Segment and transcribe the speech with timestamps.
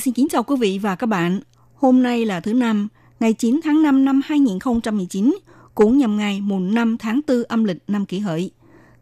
[0.00, 1.40] Xin kính chào quý vị và các bạn.
[1.74, 2.88] Hôm nay là thứ Năm,
[3.20, 5.38] ngày 9 tháng 5 năm 2019,
[5.74, 8.50] cũng nhằm ngày mùng 5 tháng 4 âm lịch năm kỷ hợi.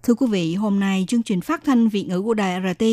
[0.02, 2.85] Thưa quý vị, hôm nay chương trình phát thanh Việt ngữ của Đài RT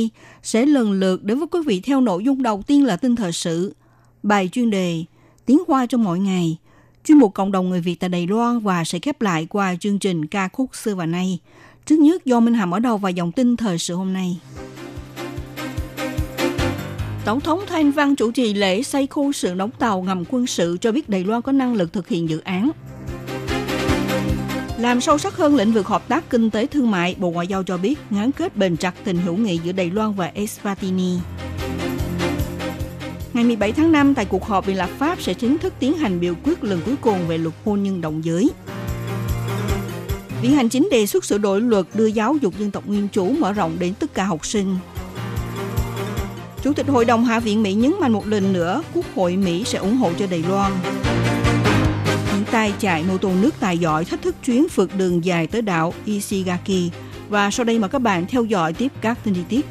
[0.43, 3.31] sẽ lần lượt đến với quý vị theo nội dung đầu tiên là tin thời
[3.31, 3.75] sự,
[4.23, 5.03] bài chuyên đề,
[5.45, 6.57] tiếng hoa trong mọi ngày,
[7.05, 9.99] chuyên mục cộng đồng người Việt tại Đài Loan và sẽ khép lại qua chương
[9.99, 11.39] trình ca khúc xưa và nay.
[11.85, 14.37] Trước nhất do Minh Hàm ở đầu và dòng tin thời sự hôm nay.
[17.29, 20.77] Tổng thống Thanh Văn chủ trì lễ xây khu sự đóng tàu ngầm quân sự
[20.81, 22.71] cho biết Đài Loan có năng lực thực hiện dự án.
[24.77, 27.63] Làm sâu sắc hơn lĩnh vực hợp tác kinh tế thương mại, Bộ Ngoại giao
[27.63, 31.17] cho biết ngán kết bền chặt tình hữu nghị giữa Đài Loan và Eswatini.
[33.33, 36.19] Ngày 17 tháng 5, tại cuộc họp Viện lập pháp sẽ chính thức tiến hành
[36.19, 38.49] biểu quyết lần cuối cùng về luật hôn nhân đồng giới.
[40.41, 43.29] Viện Hành Chính đề xuất sửa đổi luật đưa giáo dục dân tộc nguyên chủ
[43.39, 44.75] mở rộng đến tất cả học sinh.
[46.63, 49.63] Chủ tịch Hội đồng Hạ viện Mỹ nhấn mạnh một lần nữa, Quốc hội Mỹ
[49.63, 50.71] sẽ ủng hộ cho Đài Loan.
[52.35, 55.61] Những tay chạy mô tô nước tài giỏi thách thức chuyến phượt đường dài tới
[55.61, 56.91] đảo Ishigaki.
[57.29, 59.65] Và sau đây mời các bạn theo dõi tiếp các tin chi tiết.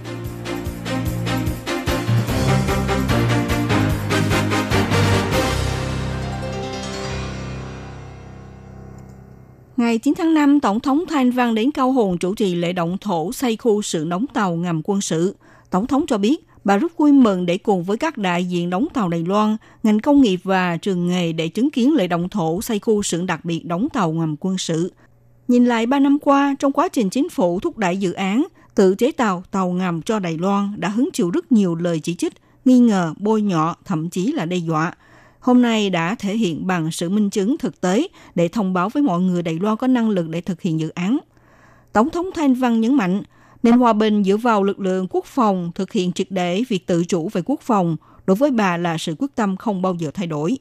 [9.77, 12.99] Ngày 9 tháng 5, Tổng thống Thanh Văn đến Cao Hùng chủ trì lễ động
[13.01, 15.37] thổ xây khu sự đóng tàu ngầm quân sự.
[15.71, 18.87] Tổng thống cho biết, bà rất vui mừng để cùng với các đại diện đóng
[18.95, 22.63] tàu Đài Loan, ngành công nghiệp và trường nghề để chứng kiến lễ động thổ
[22.63, 24.93] xây khu xưởng đặc biệt đóng tàu ngầm quân sự.
[25.49, 28.95] Nhìn lại 3 năm qua, trong quá trình chính phủ thúc đẩy dự án, tự
[28.95, 32.33] chế tàu, tàu ngầm cho Đài Loan đã hứng chịu rất nhiều lời chỉ trích,
[32.65, 34.93] nghi ngờ, bôi nhọ, thậm chí là đe dọa.
[35.41, 39.03] Hôm nay đã thể hiện bằng sự minh chứng thực tế để thông báo với
[39.03, 41.19] mọi người Đài Loan có năng lực để thực hiện dự án.
[41.93, 43.23] Tổng thống Thanh Văn nhấn mạnh,
[43.63, 47.05] nên hòa bình dựa vào lực lượng quốc phòng thực hiện triệt để việc tự
[47.05, 47.97] chủ về quốc phòng
[48.27, 50.59] đối với bà là sự quyết tâm không bao giờ thay đổi.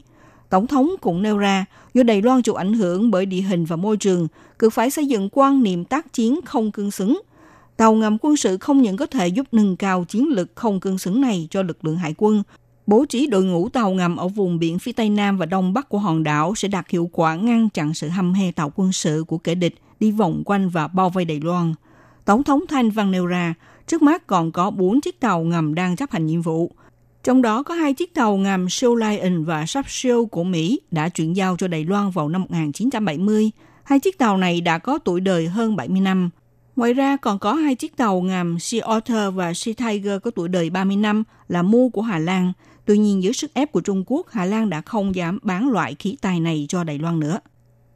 [0.50, 3.75] Tổng thống cũng nêu ra, do Đài Loan chịu ảnh hưởng bởi địa hình và
[3.75, 4.28] môi trường,
[4.59, 7.22] cứ phải xây dựng quan niệm tác chiến không cương xứng.
[7.78, 10.97] Tàu ngầm quân sự không những có thể giúp nâng cao chiến lược không cương
[10.97, 12.44] xứng này cho lực lượng hải quân,
[12.88, 15.90] bố trí đội ngũ tàu ngầm ở vùng biển phía Tây Nam và Đông Bắc
[15.90, 19.24] của hòn đảo sẽ đạt hiệu quả ngăn chặn sự hăm he tàu quân sự
[19.28, 21.74] của kẻ địch đi vòng quanh và bao vây Đài Loan.
[22.28, 23.54] Tổng thống Thanh Văn nêu ra,
[23.88, 26.72] trước mắt còn có 4 chiếc tàu ngầm đang chấp hành nhiệm vụ.
[27.24, 31.36] Trong đó có hai chiếc tàu ngầm Shoal Lion và Subsea của Mỹ đã chuyển
[31.36, 33.52] giao cho Đài Loan vào năm 1970.
[33.84, 36.30] Hai chiếc tàu này đã có tuổi đời hơn 70 năm.
[36.76, 40.50] Ngoài ra còn có hai chiếc tàu ngầm Sea Otter và Sea Tiger có tuổi
[40.50, 42.54] đời 30 năm là mua của Hà Lan.
[42.86, 45.96] Tuy nhiên dưới sức ép của Trung Quốc, Hà Lan đã không dám bán loại
[46.00, 47.40] khí tài này cho Đài Loan nữa.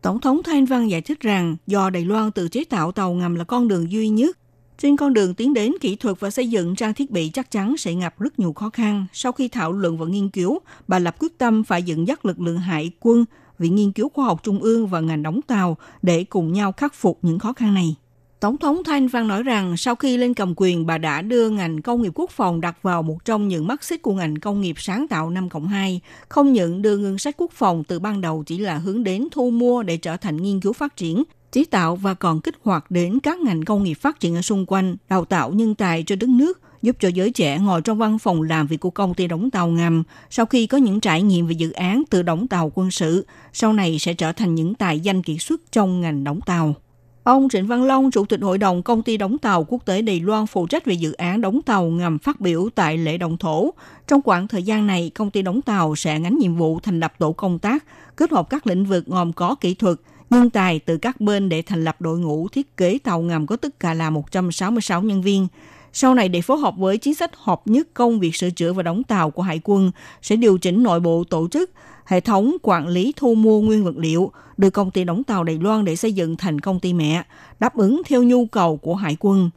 [0.01, 3.35] Tổng thống Thanh Văn giải thích rằng do Đài Loan tự chế tạo tàu ngầm
[3.35, 4.37] là con đường duy nhất,
[4.77, 7.77] trên con đường tiến đến kỹ thuật và xây dựng trang thiết bị chắc chắn
[7.77, 9.05] sẽ gặp rất nhiều khó khăn.
[9.13, 12.39] Sau khi thảo luận và nghiên cứu, bà lập quyết tâm phải dẫn dắt lực
[12.39, 13.25] lượng hải quân,
[13.59, 16.93] Viện Nghiên cứu Khoa học Trung ương và ngành đóng tàu để cùng nhau khắc
[16.93, 17.95] phục những khó khăn này.
[18.41, 21.81] Tổng thống Thanh Văn nói rằng sau khi lên cầm quyền, bà đã đưa ngành
[21.81, 24.75] công nghiệp quốc phòng đặt vào một trong những mắt xích của ngành công nghiệp
[24.77, 26.01] sáng tạo 5 cộng 2.
[26.29, 29.49] Không những đưa ngân sách quốc phòng từ ban đầu chỉ là hướng đến thu
[29.49, 33.19] mua để trở thành nghiên cứu phát triển, chế tạo và còn kích hoạt đến
[33.19, 36.29] các ngành công nghiệp phát triển ở xung quanh, đào tạo nhân tài cho đất
[36.29, 39.51] nước, giúp cho giới trẻ ngồi trong văn phòng làm việc của công ty đóng
[39.51, 42.91] tàu ngầm, sau khi có những trải nghiệm về dự án từ đóng tàu quân
[42.91, 46.75] sự, sau này sẽ trở thành những tài danh kiệt xuất trong ngành đóng tàu.
[47.23, 50.19] Ông Trịnh Văn Long, Chủ tịch Hội đồng Công ty Đóng tàu Quốc tế Đài
[50.19, 53.73] Loan phụ trách về dự án đóng tàu ngầm phát biểu tại lễ động thổ.
[54.07, 57.13] Trong khoảng thời gian này, công ty đóng tàu sẽ ngánh nhiệm vụ thành lập
[57.19, 57.85] tổ công tác,
[58.15, 59.97] kết hợp các lĩnh vực gồm có kỹ thuật,
[60.29, 63.55] nhân tài từ các bên để thành lập đội ngũ thiết kế tàu ngầm có
[63.55, 65.47] tất cả là 166 nhân viên.
[65.93, 68.83] Sau này để phối hợp với chính sách hợp nhất công việc sửa chữa và
[68.83, 69.91] đóng tàu của Hải quân,
[70.21, 71.71] sẽ điều chỉnh nội bộ tổ chức,
[72.05, 75.57] hệ thống quản lý thu mua nguyên vật liệu, được công ty đóng tàu Đài
[75.57, 77.23] Loan để xây dựng thành công ty mẹ,
[77.59, 79.49] đáp ứng theo nhu cầu của Hải quân.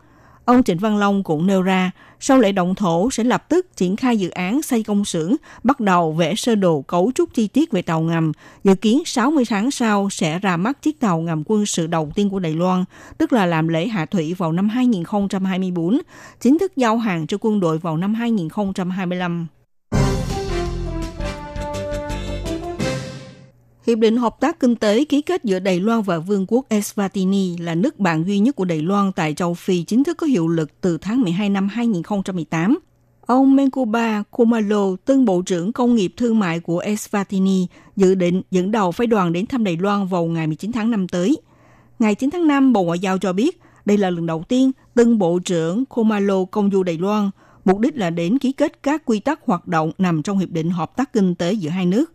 [0.45, 3.97] Ông Trịnh Văn Long cũng nêu ra, sau lễ động thổ sẽ lập tức triển
[3.97, 7.73] khai dự án xây công xưởng, bắt đầu vẽ sơ đồ cấu trúc chi tiết
[7.73, 8.33] về tàu ngầm.
[8.65, 12.31] Dự kiến 60 tháng sau sẽ ra mắt chiếc tàu ngầm quân sự đầu tiên
[12.31, 12.85] của Đài Loan,
[13.19, 15.99] tức là làm lễ hạ thủy vào năm 2024,
[16.41, 19.47] chính thức giao hàng cho quân đội vào năm 2025.
[23.87, 27.63] Hiệp định hợp tác kinh tế ký kết giữa Đài Loan và Vương quốc Eswatini
[27.63, 30.49] là nước bạn duy nhất của Đài Loan tại châu Phi chính thức có hiệu
[30.49, 32.79] lực từ tháng 12 năm 2018.
[33.27, 37.67] Ông Menkuba Kumalo, tân Bộ trưởng Công nghiệp Thương mại của Eswatini,
[37.97, 41.09] dự định dẫn đầu phái đoàn đến thăm Đài Loan vào ngày 19 tháng 5
[41.09, 41.37] tới.
[41.99, 45.19] Ngày 9 tháng 5, Bộ Ngoại giao cho biết đây là lần đầu tiên tân
[45.19, 47.31] Bộ trưởng Kumalo công du Đài Loan,
[47.65, 50.71] mục đích là đến ký kết các quy tắc hoạt động nằm trong Hiệp định
[50.71, 52.13] Hợp tác Kinh tế giữa hai nước.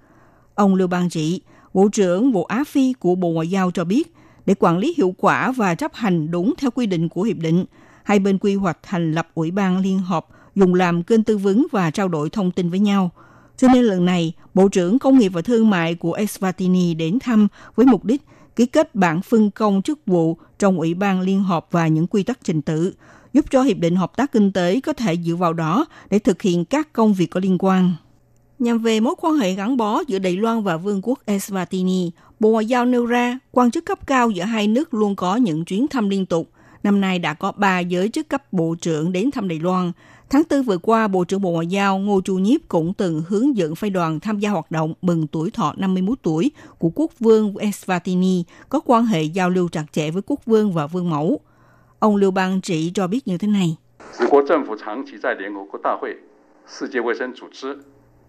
[0.56, 1.42] Ông Lưu Bang Trị,
[1.80, 4.14] Bộ trưởng Bộ Á Phi của Bộ Ngoại giao cho biết,
[4.46, 7.66] để quản lý hiệu quả và chấp hành đúng theo quy định của hiệp định,
[8.04, 11.68] hai bên quy hoạch thành lập ủy ban liên hợp dùng làm kênh tư vấn
[11.72, 13.12] và trao đổi thông tin với nhau.
[13.58, 17.48] Cho nên lần này, Bộ trưởng Công nghiệp và Thương mại của Eswatini đến thăm
[17.76, 18.22] với mục đích
[18.56, 22.24] ký kết bản phân công chức vụ trong Ủy ban Liên hợp và những quy
[22.24, 22.94] tắc trình tự,
[23.34, 26.42] giúp cho Hiệp định Hợp tác Kinh tế có thể dựa vào đó để thực
[26.42, 27.94] hiện các công việc có liên quan.
[28.60, 32.10] Nhằm về mối quan hệ gắn bó giữa Đài Loan và Vương quốc Eswatini,
[32.40, 35.66] Bộ Ngoại giao nêu ra, quan chức cấp cao giữa hai nước luôn có những
[35.66, 36.50] chuyến thăm liên tục.
[36.84, 39.92] Năm nay đã có ba giới chức cấp bộ trưởng đến thăm Đài Loan.
[40.30, 43.58] Tháng 4 vừa qua, Bộ trưởng Bộ Ngoại giao Ngô Chu Nhiếp cũng từng hướng
[43.58, 47.54] dẫn phái đoàn tham gia hoạt động mừng tuổi thọ 51 tuổi của quốc vương
[47.54, 51.40] Eswatini có quan hệ giao lưu chặt chẽ với quốc vương và vương mẫu.
[52.00, 53.78] Ông Lưu Bang Trị cho biết như thế này.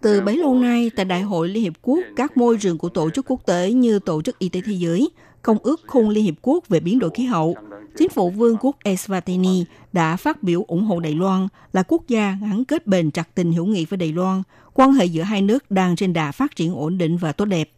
[0.01, 3.09] Từ bấy lâu nay, tại Đại hội Liên Hiệp Quốc, các môi trường của tổ
[3.09, 5.09] chức quốc tế như Tổ chức Y tế Thế giới,
[5.41, 7.55] Công ước Khung Liên Hiệp Quốc về biến đổi khí hậu,
[7.97, 9.63] chính phủ Vương quốc Eswatini
[9.93, 13.53] đã phát biểu ủng hộ Đài Loan là quốc gia gắn kết bền chặt tình
[13.53, 14.43] hữu nghị với Đài Loan.
[14.73, 17.69] Quan hệ giữa hai nước đang trên đà phát triển ổn định và tốt đẹp.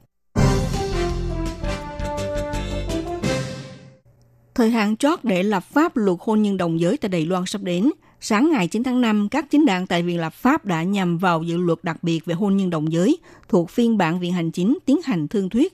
[4.56, 7.62] Thời hạn chót để lập pháp luật hôn nhân đồng giới tại Đài Loan sắp
[7.62, 7.90] đến–
[8.26, 11.44] Sáng ngày 9 tháng 5, các chính đảng tại Viện Lập pháp đã nhằm vào
[11.44, 13.18] dự luật đặc biệt về hôn nhân đồng giới
[13.50, 15.74] thuộc phiên bản Viện Hành Chính tiến hành thương thuyết.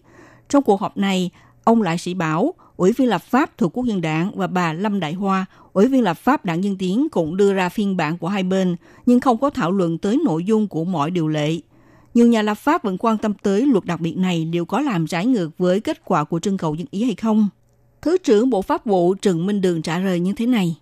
[0.49, 1.29] Trong cuộc họp này,
[1.63, 4.99] ông Lại Sĩ Bảo, Ủy viên lập pháp thuộc Quốc dân đảng và bà Lâm
[4.99, 8.27] Đại Hoa, Ủy viên lập pháp đảng Dân Tiến cũng đưa ra phiên bản của
[8.27, 8.75] hai bên,
[9.05, 11.59] nhưng không có thảo luận tới nội dung của mọi điều lệ.
[12.13, 15.07] Nhiều nhà lập pháp vẫn quan tâm tới luật đặc biệt này liệu có làm
[15.07, 17.49] trái ngược với kết quả của trưng cầu dân ý hay không.
[18.01, 20.75] Thứ trưởng Bộ Pháp vụ Trần Minh Đường trả lời như thế này.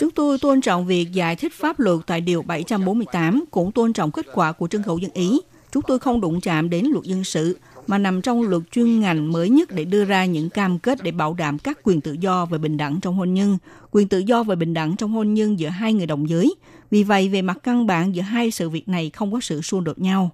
[0.00, 4.10] Chúng tôi tôn trọng việc giải thích pháp luật tại Điều 748, cũng tôn trọng
[4.10, 5.40] kết quả của trưng cầu dân Ý.
[5.72, 9.32] Chúng tôi không đụng chạm đến luật dân sự, mà nằm trong luật chuyên ngành
[9.32, 12.46] mới nhất để đưa ra những cam kết để bảo đảm các quyền tự do
[12.46, 13.58] và bình đẳng trong hôn nhân,
[13.90, 16.54] quyền tự do và bình đẳng trong hôn nhân giữa hai người đồng giới.
[16.90, 19.84] Vì vậy, về mặt căn bản giữa hai sự việc này không có sự xung
[19.84, 20.30] đột nhau.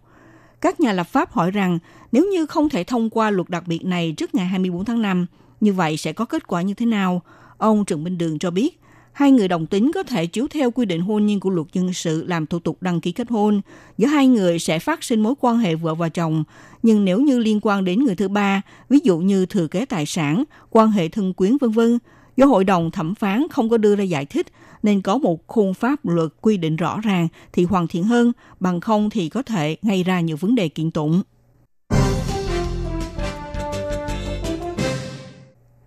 [0.64, 1.78] Các nhà lập pháp hỏi rằng
[2.12, 5.26] nếu như không thể thông qua luật đặc biệt này trước ngày 24 tháng 5,
[5.61, 7.22] như vậy sẽ có kết quả như thế nào?
[7.58, 8.81] Ông Trần Minh Đường cho biết,
[9.12, 11.93] hai người đồng tính có thể chiếu theo quy định hôn nhân của luật dân
[11.93, 13.61] sự làm thủ tục đăng ký kết hôn.
[13.99, 16.44] Giữa hai người sẽ phát sinh mối quan hệ vợ và chồng,
[16.82, 20.06] nhưng nếu như liên quan đến người thứ ba, ví dụ như thừa kế tài
[20.06, 21.99] sản, quan hệ thân quyến vân vân,
[22.37, 24.46] do hội đồng thẩm phán không có đưa ra giải thích
[24.85, 28.81] nên có một khung pháp luật quy định rõ ràng thì hoàn thiện hơn, bằng
[28.81, 31.23] không thì có thể gây ra nhiều vấn đề kiện tụng.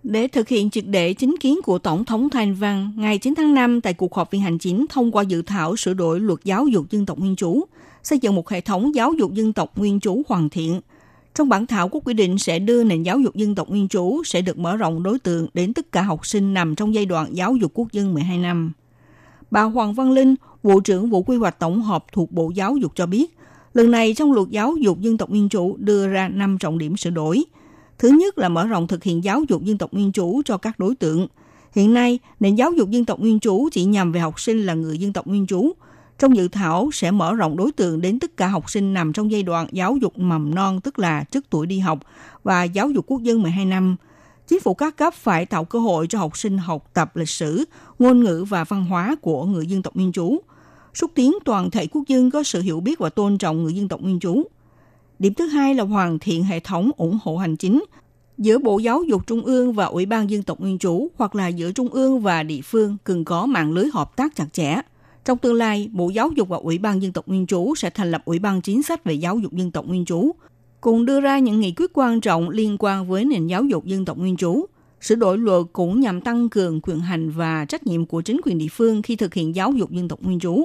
[0.02, 3.54] Để thực hiện triệt để chính kiến của Tổng thống Thanh Văn, ngày 9 tháng
[3.54, 6.66] 5 tại cuộc họp viện hành chính thông qua dự thảo sửa đổi luật giáo
[6.66, 7.64] dục dân tộc nguyên trú,
[8.02, 10.80] xây dựng một hệ thống giáo dục dân tộc nguyên trú hoàn thiện.
[11.34, 14.22] Trong bản thảo có quy định sẽ đưa nền giáo dục dân tộc nguyên trú
[14.24, 17.28] sẽ được mở rộng đối tượng đến tất cả học sinh nằm trong giai đoạn
[17.32, 18.72] giáo dục quốc dân 12 năm.
[19.50, 22.92] Bà Hoàng Văn Linh, Vụ trưởng Vụ Quy hoạch Tổng hợp thuộc Bộ Giáo dục
[22.94, 23.38] cho biết,
[23.74, 26.96] lần này trong luật giáo dục dân tộc nguyên chủ đưa ra 5 trọng điểm
[26.96, 27.44] sửa đổi.
[27.98, 30.78] Thứ nhất là mở rộng thực hiện giáo dục dân tộc nguyên chủ cho các
[30.78, 31.26] đối tượng.
[31.72, 34.74] Hiện nay, nền giáo dục dân tộc nguyên chủ chỉ nhằm về học sinh là
[34.74, 35.72] người dân tộc nguyên chủ.
[36.18, 39.30] Trong dự thảo sẽ mở rộng đối tượng đến tất cả học sinh nằm trong
[39.30, 41.98] giai đoạn giáo dục mầm non tức là trước tuổi đi học
[42.44, 43.96] và giáo dục quốc dân 12 năm–
[44.48, 47.64] chính phủ các cấp phải tạo cơ hội cho học sinh học tập lịch sử,
[47.98, 50.38] ngôn ngữ và văn hóa của người dân tộc nguyên trú,
[50.94, 53.88] xúc tiến toàn thể quốc dân có sự hiểu biết và tôn trọng người dân
[53.88, 54.42] tộc nguyên trú.
[55.18, 57.84] Điểm thứ hai là hoàn thiện hệ thống ủng hộ hành chính
[58.38, 61.48] giữa Bộ Giáo dục Trung ương và Ủy ban dân tộc nguyên trú hoặc là
[61.48, 64.76] giữa Trung ương và địa phương cần có mạng lưới hợp tác chặt chẽ.
[65.24, 68.10] Trong tương lai, Bộ Giáo dục và Ủy ban dân tộc nguyên trú sẽ thành
[68.10, 70.30] lập Ủy ban chính sách về giáo dục dân tộc nguyên trú,
[70.80, 74.04] cùng đưa ra những nghị quyết quan trọng liên quan với nền giáo dục dân
[74.04, 74.66] tộc nguyên trú.
[75.00, 78.58] Sửa đổi luật cũng nhằm tăng cường quyền hành và trách nhiệm của chính quyền
[78.58, 80.64] địa phương khi thực hiện giáo dục dân tộc nguyên trú,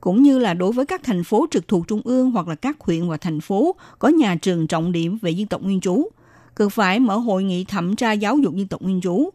[0.00, 2.76] cũng như là đối với các thành phố trực thuộc trung ương hoặc là các
[2.80, 6.08] huyện và thành phố có nhà trường trọng điểm về dân tộc nguyên trú,
[6.54, 9.30] cần phải mở hội nghị thẩm tra giáo dục dân tộc nguyên trú.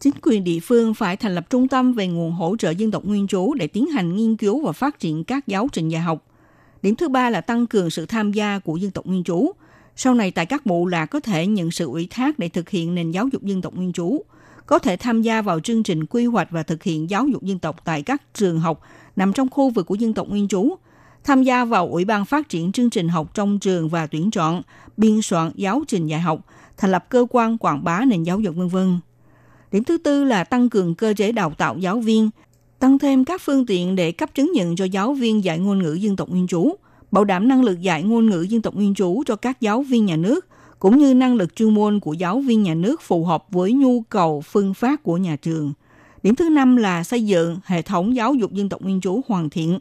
[0.00, 3.04] Chính quyền địa phương phải thành lập trung tâm về nguồn hỗ trợ dân tộc
[3.04, 6.27] nguyên trú để tiến hành nghiên cứu và phát triển các giáo trình dạy học.
[6.82, 9.50] Điểm thứ ba là tăng cường sự tham gia của dân tộc nguyên trú.
[9.96, 12.94] Sau này tại các bộ lạc có thể nhận sự ủy thác để thực hiện
[12.94, 14.22] nền giáo dục dân tộc nguyên trú,
[14.66, 17.58] có thể tham gia vào chương trình quy hoạch và thực hiện giáo dục dân
[17.58, 18.80] tộc tại các trường học
[19.16, 20.74] nằm trong khu vực của dân tộc nguyên trú,
[21.24, 24.62] tham gia vào Ủy ban phát triển chương trình học trong trường và tuyển chọn,
[24.96, 26.40] biên soạn giáo trình dạy học,
[26.76, 28.98] thành lập cơ quan quảng bá nền giáo dục vân vân.
[29.72, 32.30] Điểm thứ tư là tăng cường cơ chế đào tạo giáo viên,
[32.78, 35.92] tăng thêm các phương tiện để cấp chứng nhận cho giáo viên dạy ngôn ngữ
[35.92, 36.74] dân tộc nguyên trú,
[37.10, 40.06] bảo đảm năng lực dạy ngôn ngữ dân tộc nguyên trú cho các giáo viên
[40.06, 40.46] nhà nước,
[40.78, 44.00] cũng như năng lực chuyên môn của giáo viên nhà nước phù hợp với nhu
[44.00, 45.72] cầu phương pháp của nhà trường.
[46.22, 49.50] Điểm thứ năm là xây dựng hệ thống giáo dục dân tộc nguyên trú hoàn
[49.50, 49.78] thiện.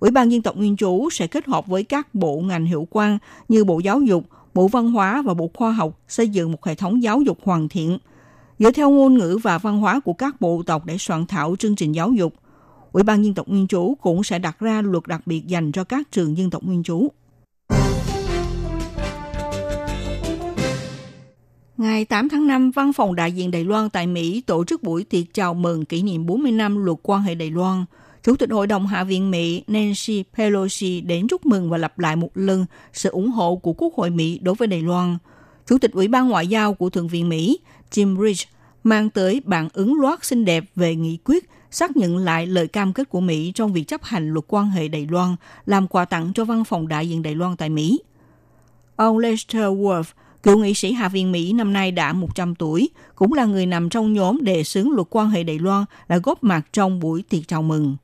[0.00, 3.18] Ủy ban dân tộc nguyên trú sẽ kết hợp với các bộ ngành hiệu quan
[3.48, 4.24] như Bộ Giáo dục,
[4.54, 7.68] Bộ Văn hóa và Bộ Khoa học xây dựng một hệ thống giáo dục hoàn
[7.68, 7.98] thiện,
[8.58, 11.76] dựa theo ngôn ngữ và văn hóa của các bộ tộc để soạn thảo chương
[11.76, 12.34] trình giáo dục.
[12.92, 15.84] Ủy ban dân tộc nguyên trú cũng sẽ đặt ra luật đặc biệt dành cho
[15.84, 17.08] các trường dân tộc nguyên trú.
[21.76, 25.04] Ngày 8 tháng 5, Văn phòng đại diện Đài Loan tại Mỹ tổ chức buổi
[25.04, 27.84] tiệc chào mừng kỷ niệm 40 năm luật quan hệ Đài Loan.
[28.22, 32.16] Chủ tịch Hội đồng Hạ viện Mỹ Nancy Pelosi đến chúc mừng và lặp lại
[32.16, 35.18] một lần sự ủng hộ của Quốc hội Mỹ đối với Đài Loan.
[35.66, 37.58] Chủ tịch Ủy ban Ngoại giao của Thượng viện Mỹ
[37.90, 38.48] Jim Rich
[38.84, 42.92] mang tới bản ứng loát xinh đẹp về nghị quyết xác nhận lại lời cam
[42.92, 46.32] kết của Mỹ trong việc chấp hành luật quan hệ Đài Loan làm quà tặng
[46.34, 48.00] cho văn phòng đại diện Đài Loan tại Mỹ.
[48.96, 50.04] Ông Lester Wolf,
[50.42, 53.90] cựu nghị sĩ Hạ viện Mỹ năm nay đã 100 tuổi, cũng là người nằm
[53.90, 57.48] trong nhóm đề xướng luật quan hệ Đài Loan đã góp mặt trong buổi tiệc
[57.48, 57.96] chào mừng.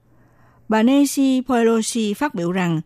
[0.69, 2.81] Bà Nancy Pelosi phát biểu rằng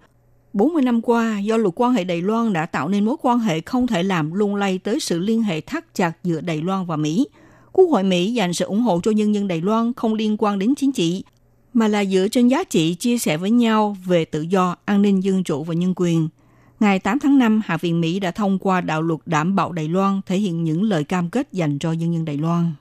[0.56, 3.60] 40 năm qua, do luật quan hệ Đài Loan đã tạo nên mối quan hệ
[3.60, 6.96] không thể làm lung lay tới sự liên hệ thắt chặt giữa Đài Loan và
[6.96, 7.26] Mỹ.
[7.72, 10.58] Quốc hội Mỹ dành sự ủng hộ cho nhân dân Đài Loan không liên quan
[10.58, 11.24] đến chính trị,
[11.74, 15.22] mà là dựa trên giá trị chia sẻ với nhau về tự do, an ninh
[15.22, 16.28] dân chủ và nhân quyền.
[16.80, 19.88] Ngày 8 tháng 5, Hạ viện Mỹ đã thông qua đạo luật đảm bảo Đài
[19.88, 22.72] Loan thể hiện những lời cam kết dành cho nhân dân Đài Loan.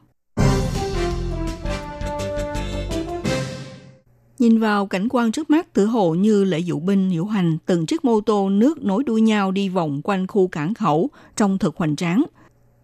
[4.40, 7.86] Nhìn vào cảnh quan trước mắt tựa hồ như lễ dụ binh diễu hành, từng
[7.86, 11.78] chiếc mô tô nước nối đuôi nhau đi vòng quanh khu cảng khẩu trong thực
[11.78, 12.24] hoành tráng.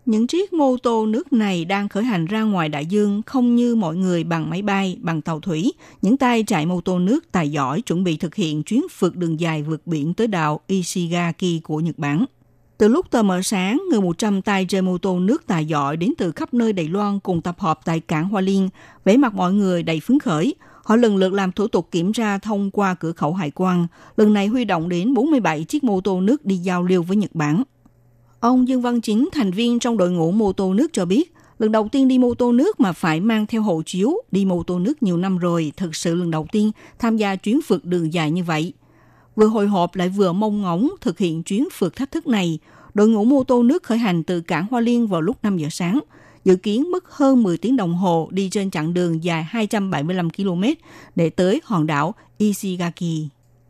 [0.05, 3.75] Những chiếc mô tô nước này đang khởi hành ra ngoài đại dương không như
[3.75, 5.73] mọi người bằng máy bay, bằng tàu thủy.
[6.01, 9.39] Những tay chạy mô tô nước tài giỏi chuẩn bị thực hiện chuyến phượt đường
[9.39, 12.25] dài vượt biển tới đảo Ishigaki của Nhật Bản.
[12.77, 16.13] Từ lúc tờ mờ sáng, người 100 tay chơi mô tô nước tài giỏi đến
[16.17, 18.69] từ khắp nơi Đài Loan cùng tập hợp tại cảng Hoa Liên,
[19.05, 20.55] vẻ mặt mọi người đầy phấn khởi.
[20.91, 23.87] Họ lần lượt làm thủ tục kiểm tra thông qua cửa khẩu hải quan.
[24.17, 27.35] Lần này huy động đến 47 chiếc mô tô nước đi giao lưu với Nhật
[27.35, 27.63] Bản.
[28.39, 31.71] Ông Dương Văn Chính, thành viên trong đội ngũ mô tô nước cho biết, lần
[31.71, 34.79] đầu tiên đi mô tô nước mà phải mang theo hộ chiếu, đi mô tô
[34.79, 38.31] nước nhiều năm rồi, thực sự lần đầu tiên tham gia chuyến phượt đường dài
[38.31, 38.73] như vậy.
[39.35, 42.59] Vừa hồi hộp lại vừa mong ngóng thực hiện chuyến phượt thách thức này,
[42.93, 45.67] đội ngũ mô tô nước khởi hành từ cảng Hoa Liên vào lúc 5 giờ
[45.71, 45.99] sáng,
[46.45, 50.63] dự kiến mất hơn 10 tiếng đồng hồ đi trên chặng đường dài 275 km
[51.15, 53.29] để tới hòn đảo Ishigaki.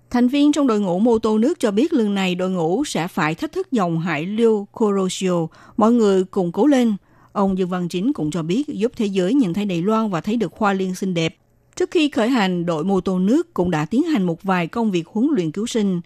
[0.09, 3.07] Thành viên trong đội ngũ mô tô nước cho biết lần này đội ngũ sẽ
[3.07, 5.47] phải thách thức dòng hải lưu Kuroshio.
[5.77, 6.95] Mọi người cùng cố lên.
[7.31, 10.21] Ông Dương Văn Chính cũng cho biết giúp thế giới nhìn thấy Đài Loan và
[10.21, 11.37] thấy được hoa liên xinh đẹp.
[11.75, 14.91] Trước khi khởi hành, đội mô tô nước cũng đã tiến hành một vài công
[14.91, 16.01] việc huấn luyện cứu sinh.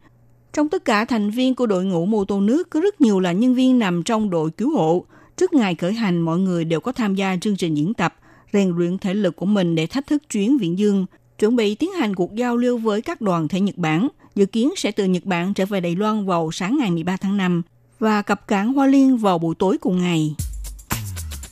[0.54, 3.32] Trong tất cả thành viên của đội ngũ mô tô nước có rất nhiều là
[3.32, 5.06] nhân viên nằm trong đội cứu hộ.
[5.38, 8.16] Trước ngày khởi hành, mọi người đều có tham gia chương trình diễn tập,
[8.54, 11.06] rèn luyện thể lực của mình để thách thức chuyến viễn dương,
[11.40, 14.72] chuẩn bị tiến hành cuộc giao lưu với các đoàn thể Nhật Bản, dự kiến
[14.78, 17.62] sẽ từ Nhật Bản trở về Đài Loan vào sáng ngày 13 tháng 5
[18.00, 20.36] và cập cảng Hoa Liên vào buổi tối cùng ngày.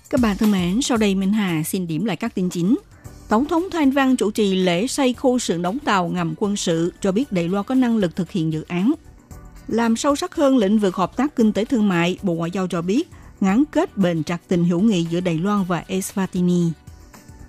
[0.09, 2.77] Các bạn thân mến, sau đây Minh Hà xin điểm lại các tin chính.
[3.29, 6.93] Tổng thống Thanh Văn chủ trì lễ xây khu sự đóng tàu ngầm quân sự
[7.01, 8.93] cho biết Đài Loan có năng lực thực hiện dự án.
[9.67, 12.67] Làm sâu sắc hơn lĩnh vực hợp tác kinh tế thương mại, Bộ Ngoại giao
[12.67, 13.09] cho biết
[13.43, 16.71] ngắn kết bền chặt tình hữu nghị giữa Đài Loan và Eswatini.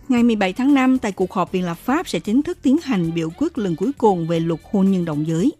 [0.09, 3.15] Ngày 17 tháng 5, tại cuộc họp Viện lập pháp sẽ chính thức tiến hành
[3.15, 5.53] biểu quyết lần cuối cùng về luật hôn nhân đồng giới.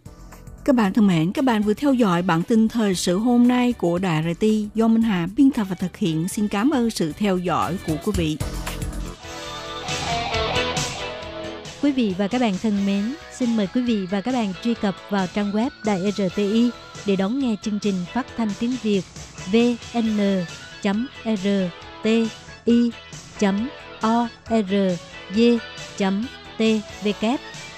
[0.65, 3.73] Các bạn thân mến, các bạn vừa theo dõi bản tin thời sự hôm nay
[3.73, 6.27] của Đài RT do Minh Hà biên tập và thực hiện.
[6.27, 8.37] Xin cảm ơn sự theo dõi của quý vị.
[11.81, 14.73] Quý vị và các bạn thân mến, xin mời quý vị và các bạn truy
[14.73, 16.69] cập vào trang web Đài RTI
[17.05, 19.01] để đón nghe chương trình phát thanh tiếng Việt
[19.51, 20.05] vn.rti.org.tvk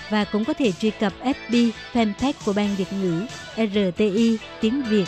[0.10, 5.06] và cũng có thể truy cập FB fanpage của Ban Việt ngữ RTI tiếng Việt.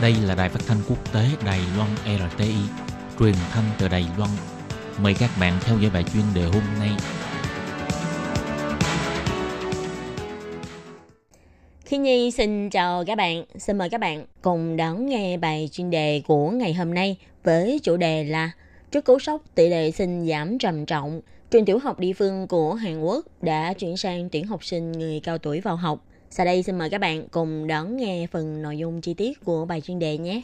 [0.00, 2.54] Đây là đài phát thanh quốc tế Đài Loan RTI,
[3.18, 4.30] truyền thanh từ Đài Loan.
[5.02, 6.90] Mời các bạn theo dõi bài chuyên đề hôm nay.
[11.90, 15.90] Khi Nhi xin chào các bạn, xin mời các bạn cùng đón nghe bài chuyên
[15.90, 18.50] đề của ngày hôm nay với chủ đề là
[18.90, 21.20] Trước cú sốc tỷ lệ sinh giảm trầm trọng,
[21.50, 25.20] trường tiểu học địa phương của Hàn Quốc đã chuyển sang tuyển học sinh người
[25.20, 26.04] cao tuổi vào học.
[26.30, 29.64] Sau đây xin mời các bạn cùng đón nghe phần nội dung chi tiết của
[29.64, 30.42] bài chuyên đề nhé.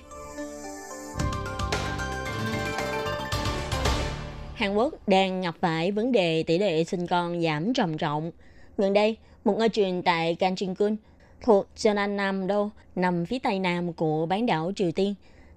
[4.55, 8.31] Hàn Quốc đang gặp phải vấn đề tỷ lệ sinh con giảm trầm trọng.
[8.79, 10.97] Gần đây, một ngôi trường tại Kanchingkun
[11.40, 15.14] thuộc Jeonnan Nam Đô nằm phía tây nam của bán đảo Triều Tiên.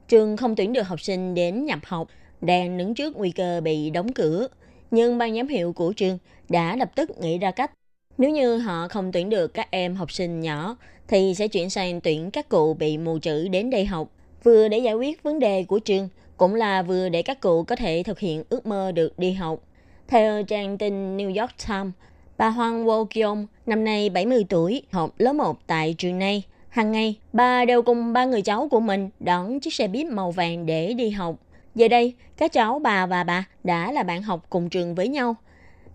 [0.08, 2.08] Trường không tuyển được học sinh đến nhập học,
[2.42, 4.48] đang đứng trước nguy cơ bị đóng cửa.
[4.92, 6.18] Nhưng ban giám hiệu của trường
[6.50, 7.72] đã lập tức nghĩ ra cách
[8.20, 12.02] nếu như họ không tuyển được các em học sinh nhỏ, thì sẽ chuyển sang
[12.02, 14.10] tuyển các cụ bị mù chữ đến đây học,
[14.44, 17.76] vừa để giải quyết vấn đề của trường, cũng là vừa để các cụ có
[17.76, 19.60] thể thực hiện ước mơ được đi học.
[20.08, 21.94] Theo trang tin New York Times,
[22.40, 26.44] bà Hoàng Wo Kyung, năm nay 70 tuổi, học lớp 1 tại trường này.
[26.70, 30.32] Hàng ngày, bà đều cùng ba người cháu của mình đón chiếc xe buýt màu
[30.32, 31.36] vàng để đi học.
[31.76, 35.36] Giờ đây, các cháu bà và bà đã là bạn học cùng trường với nhau.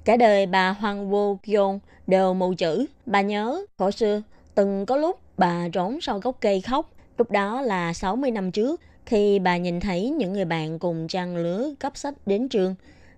[0.04, 2.86] Cả đời bà Hoàng Wo Kyung đều mù chữ.
[3.06, 4.22] Bà nhớ, hồi xưa,
[4.54, 6.90] từng có lúc bà trốn sau gốc cây khóc.
[7.18, 11.36] Lúc đó là 60 năm trước, khi bà nhìn thấy những người bạn cùng trang
[11.36, 12.74] lứa cấp sách đến trường.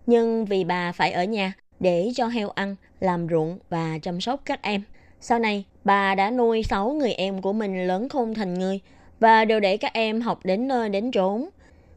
[0.07, 4.41] Nhưng vì bà phải ở nhà để cho heo ăn, làm ruộng và chăm sóc
[4.45, 4.83] các em.
[5.21, 8.81] Sau này, bà đã nuôi 6 người em của mình lớn khôn thành người
[9.21, 11.49] và đều để các em học đến nơi đến trốn.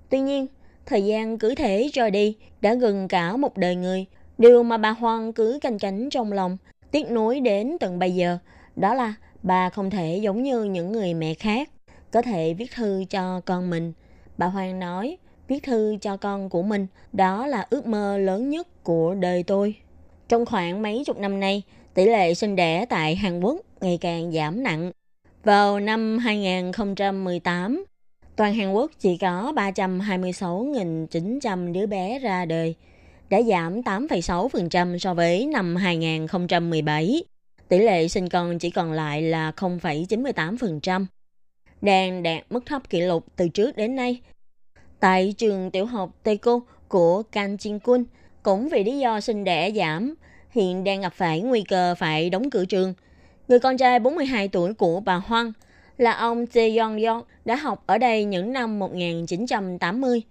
[0.09, 0.47] Tuy nhiên,
[0.85, 4.05] thời gian cứ thế trôi đi, đã gần cả một đời người.
[4.37, 6.57] Điều mà bà Hoang cứ canh cánh trong lòng
[6.91, 8.37] tiếc nuối đến tận bây giờ
[8.75, 11.69] đó là bà không thể giống như những người mẹ khác
[12.11, 13.93] có thể viết thư cho con mình
[14.37, 15.17] bà hoàng nói
[15.49, 19.75] viết thư cho con của mình đó là ước mơ lớn nhất của đời tôi
[20.27, 24.31] trong khoảng mấy chục năm nay tỷ lệ sinh đẻ tại Hàn Quốc ngày càng
[24.31, 24.91] giảm nặng
[25.43, 27.85] vào năm 2018
[28.35, 32.75] toàn Hàn Quốc chỉ có 326.900 đứa bé ra đời
[33.29, 37.23] đã giảm 8,6% so với năm 2017.
[37.67, 41.05] Tỷ lệ sinh con chỉ còn lại là 0,98%,
[41.81, 44.21] đang đạt mức thấp kỷ lục từ trước đến nay.
[44.99, 48.03] Tại trường tiểu học Teiko của Kanchinkun,
[48.43, 50.15] cũng vì lý do sinh đẻ giảm,
[50.49, 52.93] hiện đang gặp phải nguy cơ phải đóng cửa trường.
[53.47, 55.53] Người con trai 42 tuổi của bà Hoang
[55.97, 60.21] là ông Jae Yong Yong đã học ở đây những năm 1980.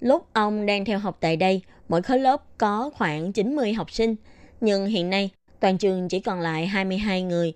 [0.00, 4.16] Lúc ông đang theo học tại đây, mỗi khối lớp có khoảng 90 học sinh,
[4.60, 7.52] nhưng hiện nay toàn trường chỉ còn lại 22 người.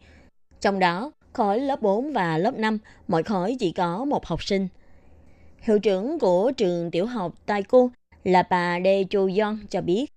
[0.60, 4.68] Trong đó, khối lớp 4 và lớp 5, mỗi khối chỉ có một học sinh.
[5.62, 7.88] Hiệu trưởng của trường tiểu học Tai Taiko
[8.24, 10.12] là bà De Chu Yon cho biết,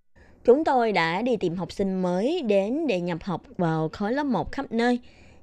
[0.46, 4.24] chúng tôi đã đi tìm học sinh mới đến để nhập học vào khối lớp
[4.24, 5.00] 1 khắp nơi,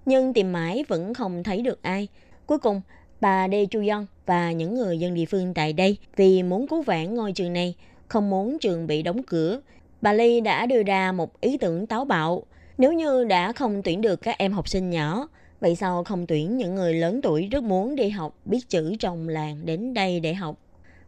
[0.07, 2.09] nhưng tìm mãi vẫn không thấy được ai.
[2.47, 2.81] Cuối cùng,
[3.21, 6.83] bà De Chu Yon và những người dân địa phương tại đây vì muốn cứu
[6.83, 7.75] vãn ngôi trường này
[8.09, 9.61] không muốn trường bị đóng cửa,
[10.01, 12.43] bà Ly đã đưa ra một ý tưởng táo bạo.
[12.79, 15.29] Nếu như đã không tuyển được các em học sinh nhỏ,
[15.63, 19.29] vậy sao không tuyển những người lớn tuổi rất muốn đi học biết chữ trong
[19.29, 20.57] làng đến đây để học?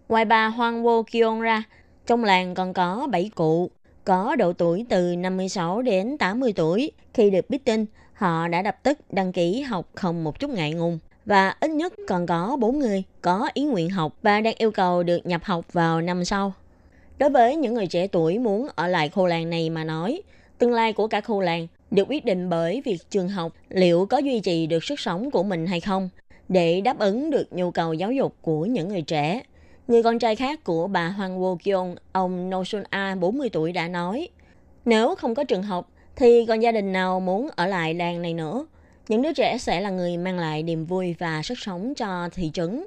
[0.08, 1.62] Ngoài bà Hoàng Wo Kyung ra,
[2.06, 3.70] trong làng còn có 7 cụ,
[4.04, 6.92] có độ tuổi từ 56 đến 80 tuổi.
[7.14, 10.72] Khi được biết tin, họ đã lập tức đăng ký học không một chút ngại
[10.72, 10.98] ngùng.
[11.26, 15.02] Và ít nhất còn có 4 người có ý nguyện học và đang yêu cầu
[15.02, 16.52] được nhập học vào năm sau.
[17.18, 20.22] Đối với những người trẻ tuổi muốn ở lại khu làng này mà nói,
[20.58, 24.18] tương lai của cả khu làng được quyết định bởi việc trường học liệu có
[24.18, 26.08] duy trì được sức sống của mình hay không
[26.48, 29.42] để đáp ứng được nhu cầu giáo dục của những người trẻ.
[29.88, 33.72] Người con trai khác của bà Hoàng Wo Kyung, ông No Sun A, 40 tuổi
[33.72, 34.28] đã nói,
[34.84, 38.34] nếu không có trường học thì còn gia đình nào muốn ở lại làng này
[38.34, 38.66] nữa.
[39.08, 42.50] Những đứa trẻ sẽ là người mang lại niềm vui và sức sống cho thị
[42.54, 42.84] trấn.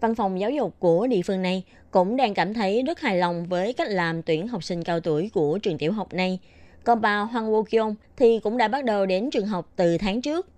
[0.00, 3.46] Văn phòng giáo dục của địa phương này cũng đang cảm thấy rất hài lòng
[3.46, 6.38] với cách làm tuyển học sinh cao tuổi của trường tiểu học này.
[6.84, 10.22] Còn bà Hoàng Wo Kyung thì cũng đã bắt đầu đến trường học từ tháng
[10.22, 10.48] trước.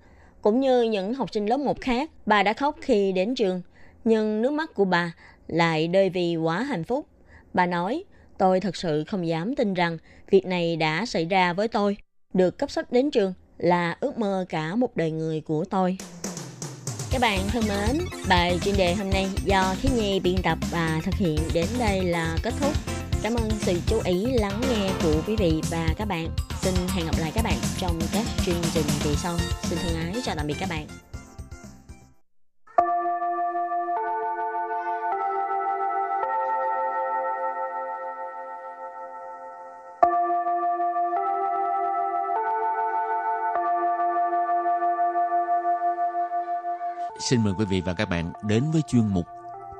[0.41, 3.63] Cũng như những học sinh lớp 1 khác, bà đã khóc khi đến trường.
[4.05, 5.13] Nhưng nước mắt của bà
[5.47, 7.07] lại đời vì quá hạnh phúc.
[7.55, 8.05] Bà nói,
[8.39, 9.99] tôi thật sự không dám tin rằng
[10.31, 11.97] việc này đã xảy ra với tôi.
[12.35, 15.99] Được cấp sách đến trường là ước mơ cả một đời người của tôi.
[17.13, 21.01] Các bạn thân mến, bài chuyên đề hôm nay do Khiết Nhi biên tập và
[21.05, 22.96] thực hiện đến đây là kết thúc.
[23.23, 26.29] Cảm ơn sự chú ý lắng nghe của quý vị và các bạn.
[26.61, 29.39] Xin hẹn gặp lại các bạn trong các chương trình kỳ sau.
[29.63, 30.87] Xin thân ái, chào tạm biệt các bạn.
[47.21, 49.27] Xin mời quý vị và các bạn đến với chuyên mục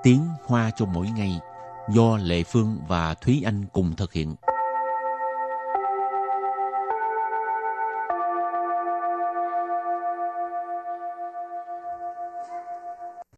[0.03, 1.41] Tiếng Hoa cho mỗi ngày
[1.89, 4.35] do Lệ Phương và Thúy Anh cùng thực hiện.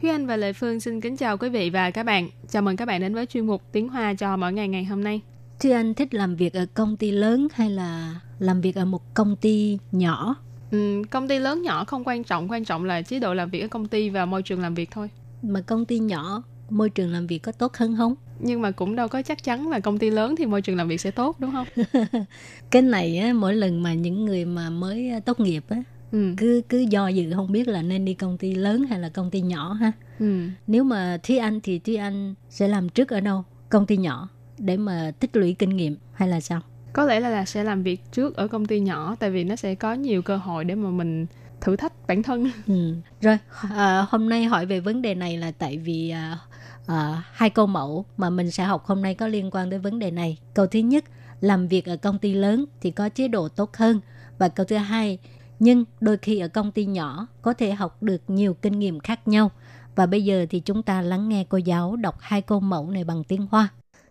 [0.01, 2.31] Thúy Anh và Lệ Phương xin kính chào quý vị và các bạn.
[2.49, 5.05] Chào mừng các bạn đến với chuyên mục Tiếng Hoa cho mỗi ngày ngày hôm
[5.05, 5.21] nay.
[5.61, 9.15] Thúy Anh thích làm việc ở công ty lớn hay là làm việc ở một
[9.15, 10.35] công ty nhỏ?
[10.71, 13.61] Ừ, công ty lớn nhỏ không quan trọng, quan trọng là chế độ làm việc
[13.61, 15.11] ở công ty và môi trường làm việc thôi.
[15.43, 18.15] Mà công ty nhỏ, môi trường làm việc có tốt hơn không?
[18.41, 20.89] Nhưng mà cũng đâu có chắc chắn là công ty lớn thì môi trường làm
[20.89, 21.67] việc sẽ tốt đúng không?
[22.71, 25.77] Cái này á, mỗi lần mà những người mà mới à, tốt nghiệp á,
[26.13, 26.35] Ừ.
[26.37, 29.31] cứ cứ do dự không biết là nên đi công ty lớn hay là công
[29.31, 29.93] ty nhỏ ha.
[30.19, 30.41] Ừ.
[30.67, 33.45] Nếu mà Thúy Anh thì Thúy Anh sẽ làm trước ở đâu?
[33.69, 34.29] Công ty nhỏ
[34.59, 36.61] để mà tích lũy kinh nghiệm hay là sao?
[36.93, 39.57] Có lẽ là, là sẽ làm việc trước ở công ty nhỏ tại vì nó
[39.57, 41.27] sẽ có nhiều cơ hội để mà mình
[41.61, 42.51] thử thách bản thân.
[42.67, 42.95] Ừ.
[43.21, 43.39] Rồi,
[43.77, 46.39] à, hôm nay hỏi về vấn đề này là tại vì à,
[46.88, 50.00] à, hai câu mẫu mà mình sẽ học hôm nay có liên quan đến vấn
[50.00, 50.38] đề này.
[50.54, 51.04] Câu thứ nhất,
[51.42, 54.00] làm việc ở công ty lớn thì có chế độ tốt hơn.
[54.38, 55.20] Và câu thứ hai,
[55.60, 59.28] nhưng đôi khi ở công ty nhỏ có thể học được nhiều kinh nghiệm khác
[59.28, 59.52] nhau.
[59.96, 63.04] Và bây giờ thì chúng ta lắng nghe cô giáo đọc hai câu mẫu này
[63.04, 63.70] bằng tiếng Hoa.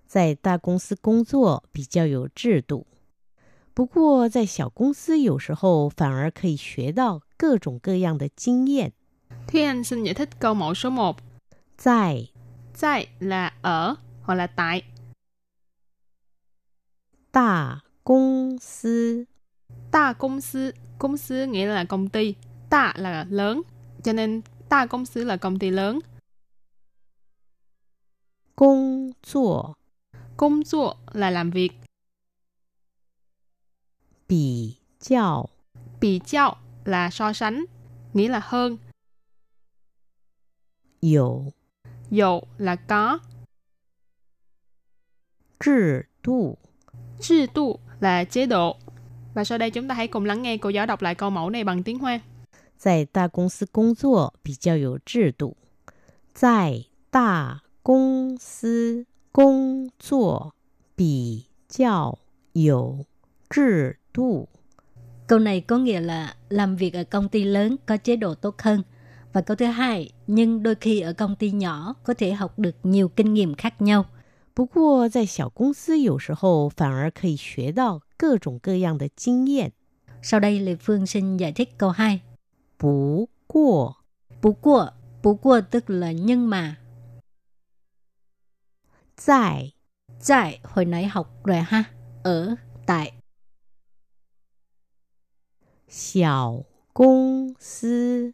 [0.09, 2.87] 在大公司工作比较有制度，
[3.73, 8.93] 不过在小公司有时候反而可以学到各种各样的经验。
[9.49, 11.17] Thúy Anh xin giải thích câu mẫu số 1.
[11.79, 12.29] 在
[12.78, 14.84] 在 là ở hoặc là tại.
[17.34, 19.26] Đà công sư
[19.92, 22.36] Đà công sư, công sư nghĩa là công ty,
[22.70, 23.62] đà là lớn,
[24.04, 26.00] cho nên đà công sư là công ty lớn.
[28.56, 29.74] Công chua
[30.38, 31.72] Công chua là làm việc.
[34.30, 35.50] Bì chào
[36.02, 37.66] Bì chào là so sánh,
[38.14, 38.78] nghĩa là hơn.
[41.00, 41.52] Yếu
[42.11, 43.21] 有 Dụ là có.
[45.59, 46.59] 制度。
[47.21, 48.77] Chế độ là chế độ.
[49.35, 51.51] Và sau đây chúng ta hãy cùng lắng nghe cô giáo đọc lại câu mẫu
[51.51, 52.21] này bằng tiếng Hoa.
[52.79, 55.57] 在大公司工作比较有制度，
[56.35, 60.55] 在大公司工作
[60.97, 62.19] 比较
[62.53, 63.07] 有
[63.49, 64.49] 制度。
[65.29, 68.63] Câu này có nghĩa là làm việc ở công ty lớn có chế độ tốt
[68.63, 68.83] hơn.
[69.33, 72.77] Và câu thứ hai, nhưng đôi khi ở công ty nhỏ có thể học được
[72.83, 74.05] nhiều kinh nghiệm khác nhau.
[74.55, 79.73] 不过，在小公司有时候反而可以学到各种各样的经验。
[80.23, 82.21] Sau đây Lê Phương xin giải thích câu 2.
[82.79, 83.97] 不过，
[84.43, 84.93] Bú của,
[85.23, 86.77] bú của tức là nhưng mà.
[89.17, 89.73] 在
[90.27, 91.85] Tại, hồi nãy học rồi ha.
[92.23, 93.13] Ở, tại.
[95.89, 98.33] 小公司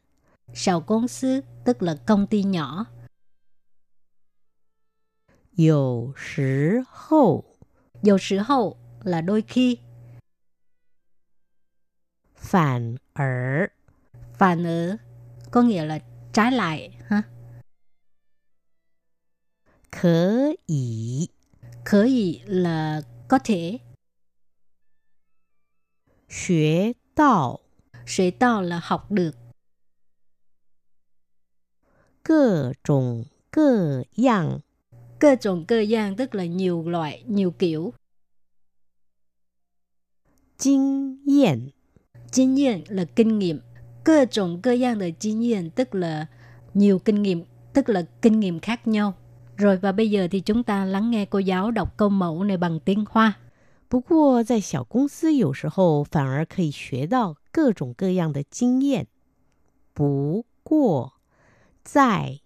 [0.54, 2.86] Sào công sư, tức là công ty nhỏ.
[5.52, 7.44] Dầu sử hậu
[8.04, 9.78] Dầu sử hậu là đôi khi.
[12.36, 13.68] Phản ở
[14.34, 14.98] Phản ở
[15.52, 16.00] có nghĩa là
[16.34, 17.24] trái lại, ha.
[19.92, 21.28] Khở ý
[21.86, 23.80] Khở ý là có thể.
[26.30, 27.60] Xuế đạo
[28.08, 29.43] Xuế đạo là học được.
[32.23, 34.61] 各种各样
[35.19, 37.93] Cơ trộn cơ gian tức là nhiều loại, nhiều kiểu.
[40.57, 41.73] 经验。
[42.33, 43.61] Kinh nghiệm là kinh nghiệm.
[44.05, 46.27] Cơ trộn cơ gian là kinh nghiệm tức là
[46.75, 49.15] nhiều kinh nghiệm, tức là kinh nghiệm khác nhau.
[49.57, 52.57] Rồi và bây giờ thì chúng ta lắng nghe cô giáo đọc câu mẫu này
[52.57, 53.39] bằng tiếng Hoa.
[53.89, 59.07] 不过，在小公司有时候反而可以学到各种各样的经验。
[59.95, 61.15] 不过，
[61.85, 62.41] 在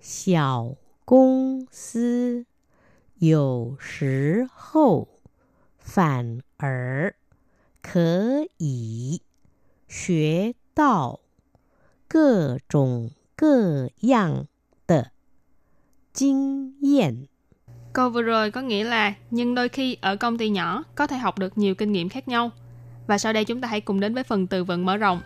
[0.00, 2.46] 小公司
[3.18, 5.08] 有时候
[5.78, 7.14] 反而
[7.82, 9.20] 可以
[9.88, 11.20] 学到
[12.08, 14.46] 各种各样
[14.86, 15.10] 的
[16.12, 17.28] 经验。
[17.92, 21.16] Câu vừa rồi có nghĩa là nhưng đôi khi ở công ty nhỏ có thể
[21.16, 22.50] học được nhiều kinh nghiệm khác nhau.
[23.06, 25.20] Và sau đây chúng ta hãy cùng đến với phần từ vựng mở rộng.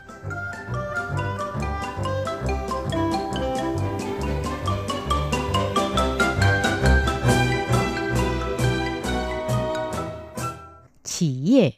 [11.13, 11.77] 企业，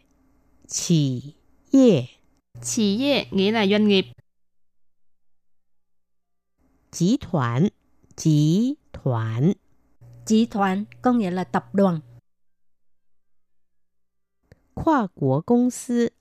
[0.67, 1.35] 企
[1.71, 2.09] 业，
[2.61, 4.07] Chỉ业nghĩa là doanh nghiệp,
[6.91, 7.71] 集团，
[8.17, 9.55] 集团，
[10.27, 12.03] Chỉ thoán có nghĩa là tập đoàn.
[14.75, 16.13] 跨国公司，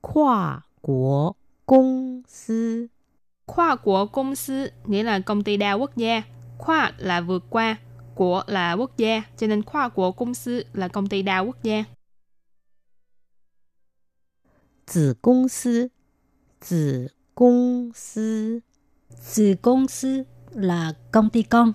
[0.00, 2.88] 跨国公司，
[3.46, 6.22] khoa của công sư nghĩa là công ty đa quốc gia.
[6.58, 7.76] Khoa là vượt qua,
[8.14, 11.62] của là quốc gia, cho nên khoa của công sư là công ty đa quốc
[11.62, 11.84] gia.
[14.86, 15.90] 子公司，
[16.60, 18.60] 子公司，
[19.20, 21.72] Sự công sư là công ty con.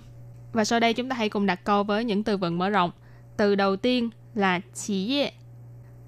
[0.52, 2.90] Và sau đây chúng ta hãy cùng đặt câu với những từ vựng mở rộng.
[3.36, 5.32] Từ đầu tiên là企业，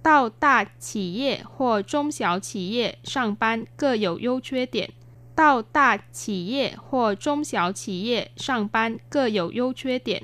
[0.03, 4.91] 到大企业或中小企业上班各有优缺点。
[5.37, 10.23] 到大企业或中小企业上班各有优缺点。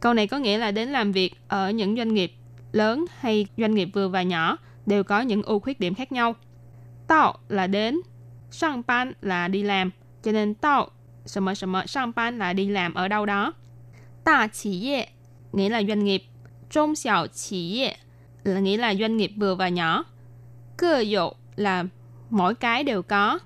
[0.00, 2.32] Câu này có nghĩa là đến làm việc ở những doanh nghiệp
[2.72, 6.34] lớn hay doanh nghiệp vừa và nhỏ đều có những ưu khuyết điểm khác nhau.
[7.06, 8.00] Tạo là đến,
[8.50, 9.90] sang ban là đi làm,
[10.22, 10.90] cho nên tạo
[11.26, 13.52] 什么什么上班 là đi làm ở đâu đó.
[14.24, 15.08] Đa chỉ业
[15.52, 16.22] nghĩa là doanh nghiệp,
[16.70, 17.96] trung xiao chỉ业
[18.44, 20.04] là nghĩa là doanh nghiệp vừa và nhỏ.
[20.76, 21.84] Cơ dụ là
[22.30, 23.38] mỗi cái đều có.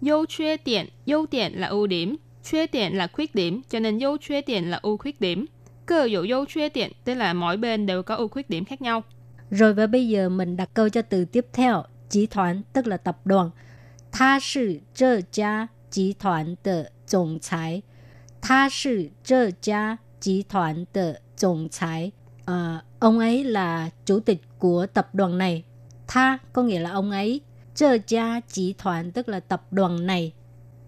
[0.00, 2.16] Ưu khuyết điểm, ưu điểm là ưu điểm,
[2.50, 5.46] khuyết điểm là khuyết điểm, cho nên ưu khuyết điểm là ưu khuyết điểm.
[5.86, 8.82] Cơ dụ ưu khuyết điểm tức là mỗi bên đều có ưu khuyết điểm khác
[8.82, 9.02] nhau.
[9.52, 13.50] Rồi và bây giờ mình đặt câu cho từ tiếp theo.集团 tức là tập đoàn.
[14.10, 17.82] 他是这家集团的总裁。
[18.40, 22.12] 他是这家集团的总裁。
[22.44, 25.64] Ờ, ông ấy là chủ tịch của tập đoàn này.
[26.06, 27.40] Tha có nghĩa là ông ấy.
[27.74, 30.32] Chơ gia集团 tức là tập đoàn này.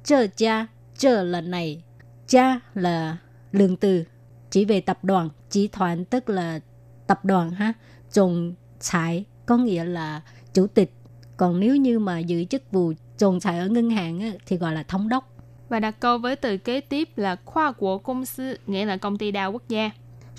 [0.04, 0.66] Chơ gia,
[0.98, 1.82] chơ là này.
[2.28, 3.16] Gia là
[3.52, 4.04] lượng từ.
[4.50, 6.60] Chỉ về tập đoàn.集团tức là
[7.06, 7.72] tập đoàn ha.
[8.14, 8.54] Trùng
[8.90, 10.20] thái có nghĩa là
[10.54, 10.92] chủ tịch.
[11.36, 14.72] Còn nếu như mà giữ chức vụ trùng thái ở ngân hàng á, thì gọi
[14.72, 15.32] là thống đốc.
[15.68, 19.18] Và đặt câu với từ kế tiếp là khoa của công sư, nghĩa là công
[19.18, 19.90] ty đa quốc gia.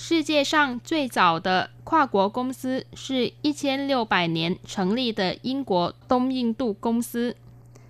[0.03, 7.35] 世界上最早的跨国公司是一千六百年成立的英国东印度公司。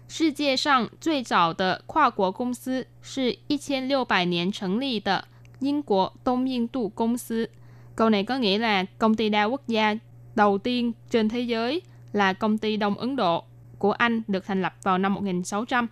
[0.10, 5.26] 世界上最早的跨国公司是一千六百年成立的
[5.60, 7.50] 英国东印度公司。
[7.97, 9.95] Câu này có nghĩa là công ty đa quốc gia
[10.35, 11.83] đầu tiên trên thế giới
[12.13, 13.45] là công ty Đông Ấn Độ
[13.79, 15.87] của Anh được thành lập vào năm 1600.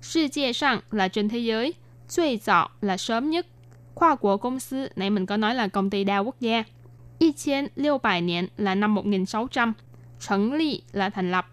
[0.00, 1.74] Sư chia sang là trên thế giới,
[2.08, 3.46] suy dọ là sớm nhất.
[3.94, 6.64] Khoa của công sư, nãy mình có nói là công ty đa quốc gia.
[7.20, 9.72] 1600 niên là năm 1600,
[10.28, 11.46] Trấn Ly là thành lập,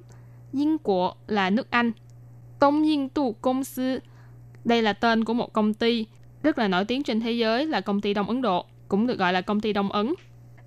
[0.52, 1.92] Yên Quốc là nước Anh,
[2.60, 4.00] Tông Yên Tu Công Sư,
[4.66, 6.06] đây là tên của một công ty
[6.44, 9.19] rất là nổi tiếng trên thế giới là công ty Đông Ấn Độ cũng được
[9.19, 10.15] gọi là công ty Đông Ấn.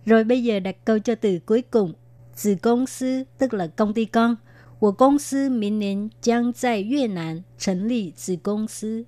[0.06, 1.94] Rồi bây giờ đặt câu cho từ cuối cùng.
[2.36, 4.38] 子公司 tức là công ty con.
[4.80, 9.06] 我公司明年将在越南成立子公司。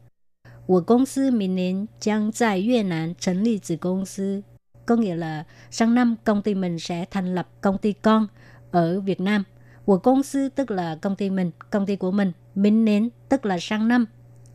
[0.67, 4.43] 我公司明年将在越南成立子公司。
[4.86, 8.28] Có nghĩa là sang năm công ty mình sẽ thành lập công ty con
[8.71, 9.43] ở Việt Nam.
[9.86, 12.32] 我公司 tức là công ty mình, công ty của mình.
[12.56, 14.06] Minh年 tức là sang năm.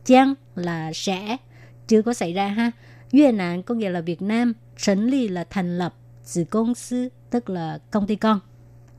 [0.05, 1.37] Giang là sẽ,
[1.87, 2.71] chưa có xảy ra ha.
[3.13, 4.53] Việt Nam có nghĩa là Việt Nam.
[4.85, 5.93] Thành lập là thành lập.
[6.35, 8.39] Tử công sư tức là công ty con.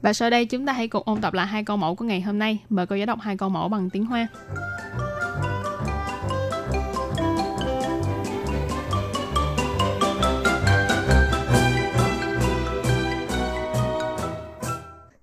[0.02, 2.20] Và sau đây chúng ta hãy cùng ôn tập lại hai câu mẫu của ngày
[2.20, 2.58] hôm nay.
[2.68, 4.28] Mời cô giáo đọc hai câu mẫu bằng tiếng Hoa.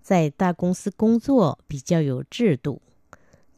[0.07, 2.81] 在大公司工作比较有制度。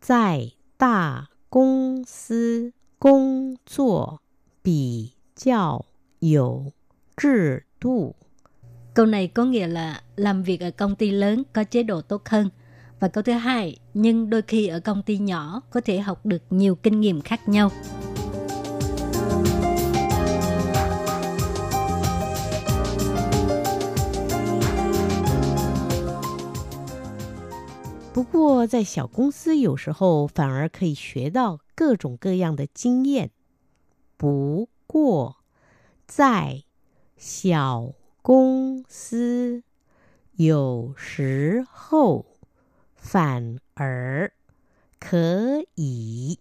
[0.02, 4.20] 在大公司工作
[4.64, 5.86] 比 较
[6.20, 6.72] 有
[7.16, 8.16] 制度。
[8.94, 12.30] Câu này có nghĩa là làm việc ở công ty lớn có chế độ tốt
[12.30, 12.50] hơn.
[13.00, 16.44] Và câu thứ hai, nhưng đôi khi ở công ty nhỏ có thể học được
[16.50, 17.72] nhiều kinh nghiệm khác nhau.
[28.14, 33.30] 不过，在小公司有时候反而可以学到各种各样的经验。
[34.18, 35.38] 不 过，
[36.08, 36.64] 在
[37.18, 39.64] 小公司
[40.34, 42.26] 有时候
[42.96, 44.32] 反而
[45.00, 46.40] 可以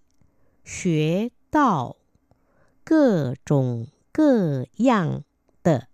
[0.65, 1.97] 学到
[2.85, 5.23] 各种各样
[5.63, 5.89] 的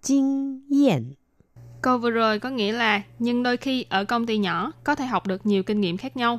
[0.00, 1.16] 经验。
[1.82, 5.06] Câu vừa rồi có nghĩa là nhưng đôi khi ở công ty nhỏ có thể
[5.06, 6.38] học được nhiều kinh nghiệm khác nhau.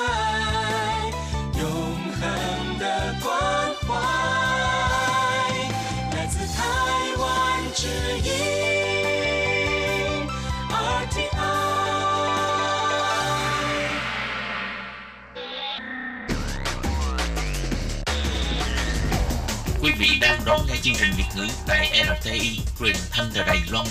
[20.21, 23.85] đang đón nghe chương trình Việt ngữ tại RTI truyền thanh từ Đài Loan.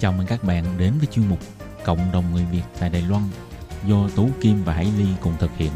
[0.00, 1.38] Chào mừng các bạn đến với chuyên mục
[1.84, 3.22] Cộng đồng người Việt tại Đài Loan
[3.86, 5.70] do Tú Kim và Hải Ly cùng thực hiện.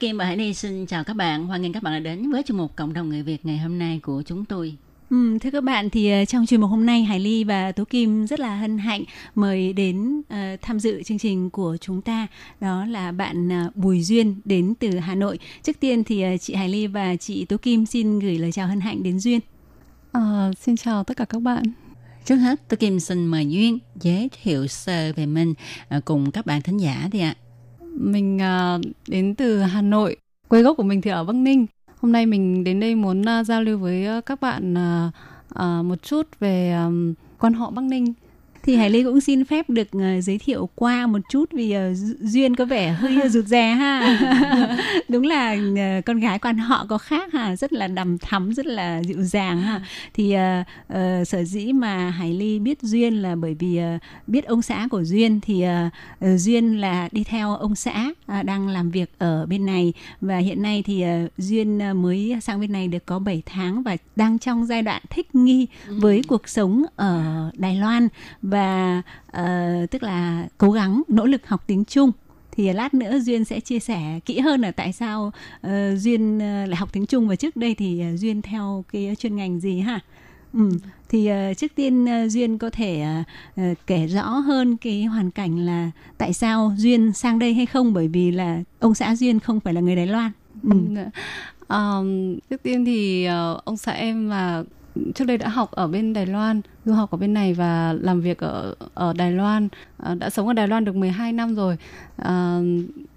[0.00, 1.46] Kim và Hải Ly xin chào các bạn.
[1.46, 3.78] Hoan nghênh các bạn đã đến với chương mục Cộng đồng người Việt ngày hôm
[3.78, 4.76] nay của chúng tôi.
[5.10, 7.84] Ừ, thưa các bạn thì ờ, trong chuyên mục hôm nay Hải Ly và Tố
[7.84, 12.26] Kim rất là hân hạnh mời đến ờ, tham dự chương trình của chúng ta
[12.60, 15.38] đó là bạn ờ, Bùi Duyên đến từ Hà Nội.
[15.62, 18.68] Trước tiên thì ờ, chị Hải Ly và chị Tố Kim xin gửi lời chào
[18.68, 19.40] hân hạnh đến Duyên.
[20.12, 21.62] À, xin chào tất cả các bạn.
[22.24, 25.54] Trước hết, tôi Kim xin mời Duyên giới thiệu sơ về mình
[25.88, 27.34] à, cùng các bạn thính giả đi ạ.
[27.94, 30.16] Mình à, đến từ Hà Nội,
[30.48, 31.66] quê gốc của mình thì ở Bắc Ninh.
[32.00, 34.74] Hôm nay mình đến đây muốn à, giao lưu với à, các bạn
[35.88, 36.74] một chút về
[37.38, 38.12] quan họ Bắc Ninh.
[38.62, 41.92] Thì Hải Ly cũng xin phép được ờ, giới thiệu qua một chút vì ờ,
[41.92, 44.16] Du- Duyên có vẻ hơi rụt rè ha.
[45.08, 48.66] Đúng là ờ, con gái quan họ có khác ha, rất là đằm thắm, rất
[48.66, 49.80] là dịu dàng ha.
[50.14, 54.44] Thì ờ, ờ, sở dĩ mà Hải Ly biết Duyên là bởi vì ờ, biết
[54.46, 58.90] ông xã của Duyên thì ờ, Duyên là đi theo ông xã à, đang làm
[58.90, 63.06] việc ở bên này và hiện nay thì ờ, Duyên mới sang bên này được
[63.06, 67.22] có 7 tháng và đang trong giai đoạn thích nghi với cuộc sống ở
[67.56, 68.08] Đài Loan
[68.50, 72.12] và ờ, tức là cố gắng nỗ lực học tiếng Trung.
[72.52, 76.66] Thì lát nữa duyên sẽ chia sẻ kỹ hơn là tại sao ờ, duyên ờ,
[76.66, 77.28] lại học tiếng Trung.
[77.28, 80.00] Và trước đây thì ờ, duyên theo cái chuyên ngành gì ha?
[80.52, 80.70] Ừ.
[81.08, 83.04] thì ờ, trước tiên ờ, duyên có thể
[83.56, 87.92] ờ, kể rõ hơn cái hoàn cảnh là tại sao duyên sang đây hay không?
[87.92, 90.30] Bởi vì là ông xã duyên không phải là người Đài Loan.
[90.62, 90.70] Ừ.
[91.68, 91.98] À,
[92.50, 94.64] trước tiên thì ờ, ông xã em là
[95.14, 98.20] trước đây đã học ở bên Đài Loan, du học ở bên này và làm
[98.20, 101.76] việc ở ở Đài Loan, à, đã sống ở Đài Loan được 12 năm rồi.
[102.16, 102.60] À,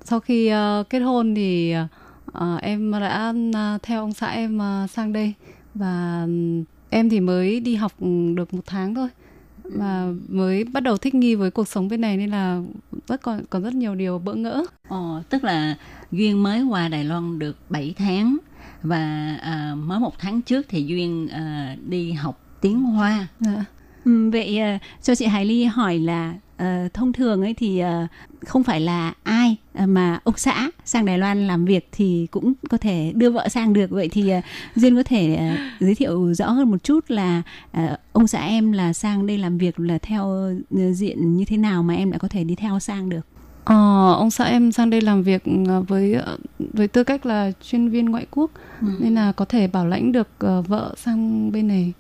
[0.04, 1.74] sau khi ờ, kết hôn thì
[2.34, 5.34] ờ, em đã ờ, theo ông xã em ờ, sang đây
[5.76, 6.28] và
[6.90, 7.92] em thì mới đi học
[8.36, 9.10] được một tháng thôi
[9.64, 12.62] và mới bắt đầu thích nghi với cuộc sống bên này nên là
[13.08, 14.64] rất còn còn rất nhiều điều bỡ ngỡ.
[14.88, 15.76] Ồ, tức là
[16.12, 18.38] Duyên mới qua Đài Loan được 7 tháng
[18.84, 23.28] và à, mới một tháng trước thì Duyên à, đi học tiếng Hoa.
[23.46, 23.66] à.
[24.06, 28.08] Ừ, vậy à, cho chị Hải Ly hỏi là à, thông thường ấy thì à,
[28.46, 32.54] không phải là ai à, mà ông xã sang Đài Loan làm việc thì cũng
[32.70, 34.42] có thể đưa vợ sang được vậy thì à,
[34.76, 37.42] Duyên có thể à, giới thiệu rõ hơn một chút là
[37.72, 41.58] à, ông xã em là sang đây làm việc là theo à, diện như thế
[41.58, 43.28] nào mà em đã có thể đi theo sang được
[43.64, 46.38] Ờ, ông xã em sang đây làm việc ờ, với ờ,
[46.74, 48.52] với tư cách là chuyên viên ngoại quốc
[49.00, 51.94] nên là có thể bảo lãnh được ờ, vợ sang bên này.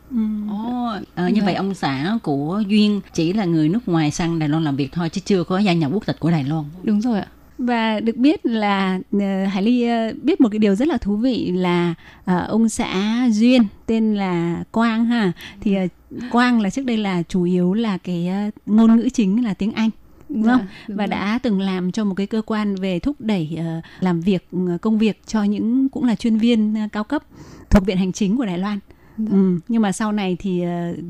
[0.50, 1.46] Ồ, ờ, như Dạ.
[1.46, 4.92] vậy ông xã của Duyên chỉ là người nước ngoài sang Đài Loan làm việc
[4.92, 6.64] thôi chứ chưa có gia nhập quốc tịch của Đài Loan.
[6.84, 7.28] Đúng rồi ạ.
[7.58, 9.00] Và được biết là
[9.52, 9.86] Hải Ly
[10.24, 11.94] biết một cái điều rất là thú vị là
[12.48, 15.32] ông xã Duyên tên là Quang ha.
[15.62, 15.88] Thì ờ,
[16.32, 18.30] Quang là trước đây là chủ yếu là cái
[18.66, 19.90] ngôn ngữ chính là tiếng Anh.
[20.34, 20.60] Đúng không?
[20.60, 21.12] Dạ, đúng và rồi.
[21.12, 24.78] đã từng làm cho một cái cơ quan về thúc đẩy ờ, làm việc ờ,
[24.82, 27.24] công việc cho những cũng là chuyên viên ờ, cao cấp
[27.70, 28.80] thuộc viện hành chính của Đài Loan.
[29.18, 29.26] Dạ.
[29.32, 30.62] Ừ, nhưng mà sau này thì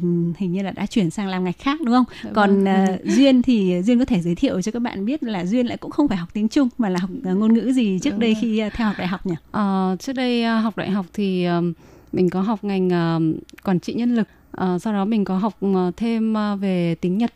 [0.02, 2.06] ừm, hình như là đã chuyển sang làm ngành khác đúng không?
[2.24, 2.66] Dạ Còn vâng.
[2.66, 5.78] ờ, Duyên thì Duyên có thể giới thiệu cho các bạn biết là Duyên lại
[5.78, 8.34] cũng không phải học tiếng Trung mà là học ngôn ngữ gì trước Đúng đây
[8.34, 8.41] rồi.
[8.41, 9.36] khi ờ, theo học đại học nhỉ?
[9.52, 11.62] Ờ, trước đây ờ, học đại học thì ờ,
[12.14, 13.20] mình có học ngành ờ,
[13.64, 14.28] quản trị nhân lực.
[14.52, 17.34] Ờ, sau đó mình có học ờ, thêm ờ, về tiếng Nhật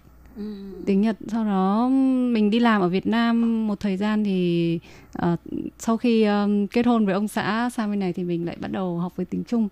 [0.86, 1.18] tiếng Nhật.
[1.28, 1.88] Sau đó
[2.32, 4.80] mình đi làm ở Việt Nam một thời gian thì
[5.24, 5.40] uh,
[5.80, 8.72] sau khi um, kết hôn với ông xã sang bên này thì mình lại bắt
[8.72, 9.68] đầu học với tiếng Trung.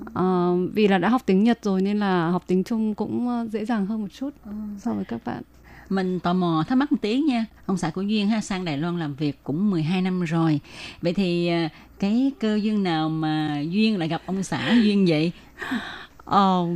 [0.00, 3.64] Uh, vì là đã học tiếng Nhật rồi nên là học tiếng Trung cũng dễ
[3.64, 4.34] dàng hơn một chút
[4.78, 5.42] so với các bạn.
[5.88, 7.46] Mình tò mò thắc mắc một tí nha.
[7.66, 10.60] Ông xã của duyên ha sang đài loan làm việc cũng 12 năm rồi.
[11.02, 11.50] Vậy thì
[11.98, 15.32] cái cơ duyên nào mà duyên lại gặp ông xã duyên vậy?
[16.24, 16.66] Ờ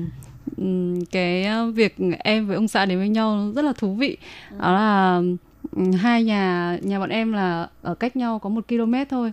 [1.11, 4.17] cái việc em với ông xã đến với nhau rất là thú vị.
[4.59, 5.23] Đó là
[5.99, 9.33] hai nhà nhà bọn em là ở cách nhau có một km thôi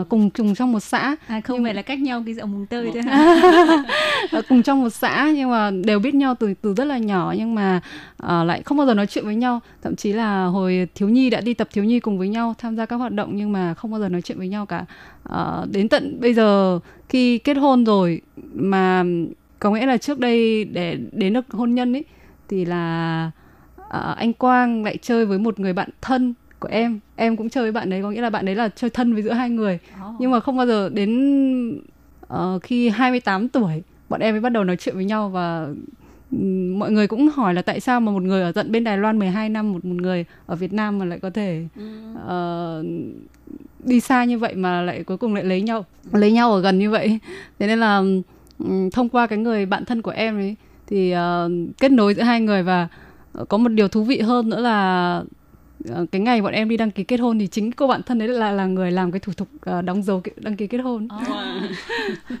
[0.00, 1.16] uh, cùng trùng trong một xã.
[1.26, 1.64] À, không nhưng...
[1.64, 5.70] phải là cách nhau cái ông mùng tơi thôi cùng trong một xã nhưng mà
[5.84, 7.80] đều biết nhau từ từ rất là nhỏ nhưng mà
[8.22, 9.60] uh, lại không bao giờ nói chuyện với nhau.
[9.82, 12.76] Thậm chí là hồi thiếu nhi đã đi tập thiếu nhi cùng với nhau tham
[12.76, 14.84] gia các hoạt động nhưng mà không bao giờ nói chuyện với nhau cả.
[15.28, 16.78] Uh, đến tận bây giờ
[17.08, 18.20] khi kết hôn rồi
[18.54, 19.04] mà
[19.62, 22.04] có nghĩa là trước đây để đến được hôn nhân ấy
[22.48, 23.30] thì là
[23.80, 27.00] uh, anh Quang lại chơi với một người bạn thân của em.
[27.16, 29.22] Em cũng chơi với bạn đấy có nghĩa là bạn đấy là chơi thân với
[29.22, 29.78] giữa hai người.
[30.08, 30.14] Oh.
[30.20, 31.10] nhưng mà không bao giờ đến
[32.34, 35.68] uh, khi 28 tuổi bọn em mới bắt đầu nói chuyện với nhau và
[36.76, 39.18] mọi người cũng hỏi là tại sao mà một người ở tận bên Đài Loan
[39.18, 41.64] 12 năm một một người ở Việt Nam mà lại có thể
[42.12, 42.86] uh,
[43.84, 46.78] đi xa như vậy mà lại cuối cùng lại lấy nhau lấy nhau ở gần
[46.78, 47.18] như vậy.
[47.58, 48.02] Thế nên là
[48.92, 50.56] thông qua cái người bạn thân của em ấy
[50.86, 52.88] thì uh, kết nối giữa hai người và
[53.48, 55.22] có một điều thú vị hơn nữa là
[55.88, 58.18] Ờ, cái ngày bọn em đi đăng ký kết hôn thì chính cô bạn thân
[58.18, 59.48] đấy là là người làm cái thủ tục
[59.84, 61.08] đóng dấu đăng ký kết hôn.
[61.22, 61.36] Oh.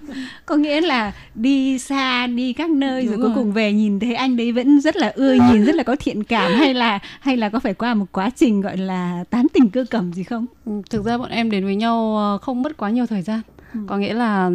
[0.46, 4.14] có nghĩa là đi xa đi các nơi rồi, rồi cuối cùng về nhìn thấy
[4.14, 7.36] anh đấy vẫn rất là ưa nhìn rất là có thiện cảm hay là hay
[7.36, 10.46] là có phải qua một quá trình gọi là tán tình cơ cẩm gì không?
[10.66, 13.40] Ừ, thực ra bọn em đến với nhau ờ, không mất quá nhiều thời gian.
[13.74, 13.80] Ừ.
[13.86, 14.50] Có nghĩa là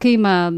[0.00, 0.50] khi mà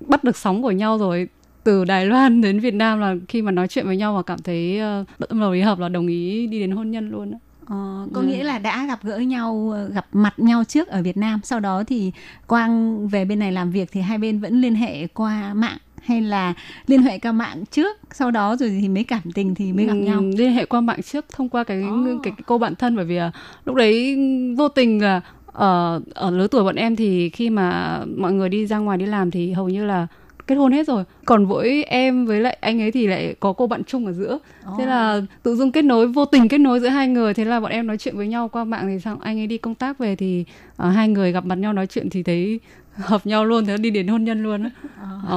[0.00, 1.28] bắt được sóng của nhau rồi
[1.64, 4.38] từ Đài Loan đến Việt Nam là khi mà nói chuyện với nhau và cảm
[4.38, 7.32] thấy uh, tâm đầu ý hợp là đồng ý đi đến hôn nhân luôn
[7.72, 8.26] Ờ, có ừ.
[8.26, 11.60] nghĩa là đã gặp gỡ nhau ờ, gặp mặt nhau trước ở Việt Nam sau
[11.60, 12.12] đó thì
[12.46, 16.20] Quang về bên này làm việc thì hai bên vẫn liên hệ qua mạng hay
[16.20, 16.54] là
[16.86, 19.92] liên hệ qua mạng trước sau đó rồi thì mới cảm tình thì mới gặp
[19.92, 22.06] ừ, nhau liên hệ qua mạng trước thông qua cái, oh.
[22.22, 23.34] cái, cái cô bạn thân bởi vì uh,
[23.64, 24.16] lúc đấy
[24.56, 25.20] vô tình là
[25.52, 29.06] ở ở lứa tuổi bọn em thì khi mà mọi người đi ra ngoài đi
[29.06, 30.06] làm thì hầu như là
[30.46, 33.66] kết hôn hết rồi còn với em với lại anh ấy thì lại có cô
[33.66, 34.38] bạn chung ở giữa
[34.68, 34.78] oh.
[34.78, 37.60] thế là tự dưng kết nối vô tình kết nối giữa hai người thế là
[37.60, 39.98] bọn em nói chuyện với nhau qua mạng thì xong anh ấy đi công tác
[39.98, 40.44] về thì
[40.82, 42.60] uh, hai người gặp mặt nhau nói chuyện thì thấy
[42.96, 44.70] hợp nhau luôn thế đi đến hôn nhân luôn á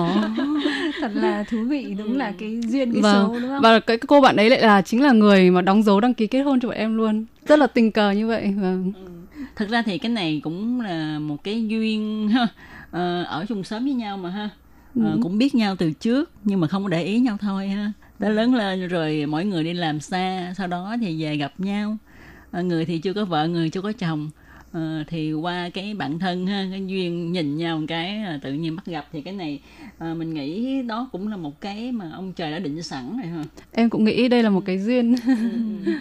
[0.02, 0.10] oh.
[1.02, 3.28] thật là thú vị đúng là cái duyên cái vâng.
[3.28, 5.84] số đúng không và cái cô bạn ấy lại là chính là người mà đóng
[5.84, 8.54] dấu đăng ký kết hôn cho bọn em luôn rất là tình cờ như vậy
[8.62, 9.02] vâng ừ.
[9.56, 12.48] Thực ra thì cái này cũng là một cái duyên ha
[12.92, 14.50] ờ, ở chung xóm với nhau mà ha.
[14.96, 15.02] Ừ.
[15.22, 17.92] cũng biết nhau từ trước nhưng mà không có để ý nhau thôi ha.
[18.20, 21.98] Đã lớn lên rồi mỗi người đi làm xa sau đó thì về gặp nhau.
[22.52, 24.30] À, người thì chưa có vợ người chưa có chồng
[24.76, 28.54] à, thì qua cái bạn thân ha cái duyên nhìn nhau một cái à, tự
[28.54, 29.60] nhiên bắt gặp thì cái này
[29.98, 33.28] à, mình nghĩ đó cũng là một cái mà ông trời đã định sẵn rồi
[33.28, 33.44] ha.
[33.72, 35.16] Em cũng nghĩ đây là một cái duyên.
[35.16, 35.50] Ừ, ừ,
[35.86, 35.92] ừ,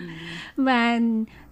[0.57, 1.01] và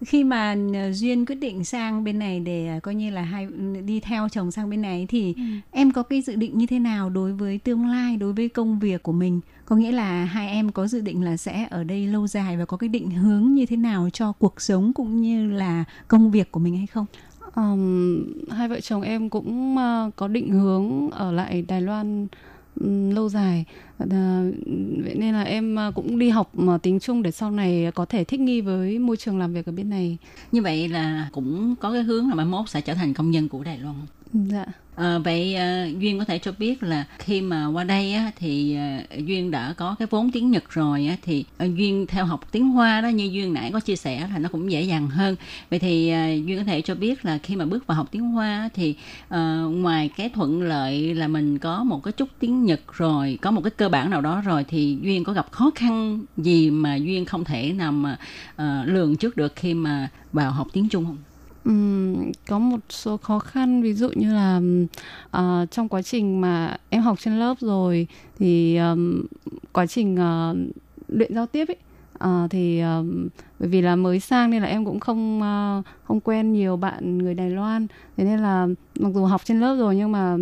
[0.06, 3.48] khi mà ờ, duyên quyết định sang bên này để ờ, coi như là hai
[3.86, 5.42] đi theo chồng sang bên này thì ừ.
[5.70, 8.78] em có cái dự định như thế nào đối với tương lai đối với công
[8.78, 9.40] việc của mình
[9.72, 12.64] có nghĩa là hai em có dự định là sẽ ở đây lâu dài và
[12.64, 16.52] có cái định hướng như thế nào cho cuộc sống cũng như là công việc
[16.52, 17.06] của mình hay không?
[17.54, 22.26] Um, hai vợ chồng em cũng uh, có định hướng ở lại Đài Loan
[23.14, 23.64] lâu dài.
[23.98, 24.42] À,
[25.04, 28.04] vậy nên là em à, cũng đi học mà tiếng Trung để sau này có
[28.04, 30.18] thể thích nghi với môi trường làm việc ở bên này.
[30.52, 33.48] Như vậy là cũng có cái hướng là mai mốt sẽ trở thành công dân
[33.48, 33.96] của Đài Loan.
[34.32, 34.66] Dạ
[34.96, 38.76] À, vậy à, duyên có thể cho biết là khi mà qua đây á, thì
[38.76, 42.52] à, duyên đã có cái vốn tiếng nhật rồi á, thì à, duyên theo học
[42.52, 45.36] tiếng hoa đó như duyên nãy có chia sẻ là nó cũng dễ dàng hơn.
[45.70, 48.22] Vậy thì à, duyên có thể cho biết là khi mà bước vào học tiếng
[48.22, 48.94] hoa thì
[49.28, 53.50] à, ngoài cái thuận lợi là mình có một cái chút tiếng nhật rồi có
[53.50, 56.94] một cái cơ bản nào đó rồi thì duyên có gặp khó khăn gì mà
[56.94, 58.16] duyên không thể nào mà
[58.56, 61.18] à, lường trước được khi mà vào học tiếng trung không?
[61.64, 64.60] Um, có một số khó khăn ví dụ như là
[65.36, 68.06] uh, trong quá trình mà em học trên lớp rồi
[68.38, 69.22] thì um,
[69.72, 70.56] quá trình uh,
[71.08, 71.76] luyện giao tiếp ấy
[72.24, 73.06] uh, thì uh,
[73.58, 77.18] bởi vì là mới sang nên là em cũng không uh, không quen nhiều bạn
[77.18, 77.86] người Đài Loan.
[78.16, 78.68] Thế nên là
[79.00, 80.36] mặc dù học trên lớp rồi nhưng mà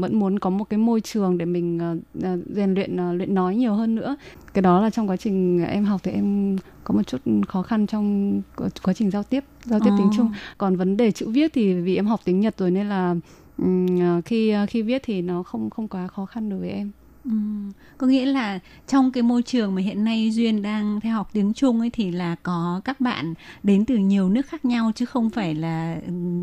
[0.00, 1.80] vẫn muốn có một cái môi trường để mình
[2.18, 4.16] uh, rèn luyện uh, luyện nói nhiều hơn nữa.
[4.54, 7.18] Cái đó là trong quá trình em học thì em có một chút
[7.48, 8.42] khó khăn trong
[8.82, 9.98] quá trình giao tiếp giao tiếp oh.
[9.98, 12.88] tiếng Trung còn vấn đề chữ viết thì vì em học tiếng Nhật rồi nên
[12.88, 13.14] là
[13.58, 16.90] um, khi khi viết thì nó không không quá khó khăn đối với em
[17.24, 17.30] Ừ.
[17.98, 21.52] Có nghĩa là trong cái môi trường mà hiện nay Duyên đang theo học tiếng
[21.54, 25.30] Trung ấy thì là có các bạn đến từ nhiều nước khác nhau chứ không
[25.30, 25.96] phải là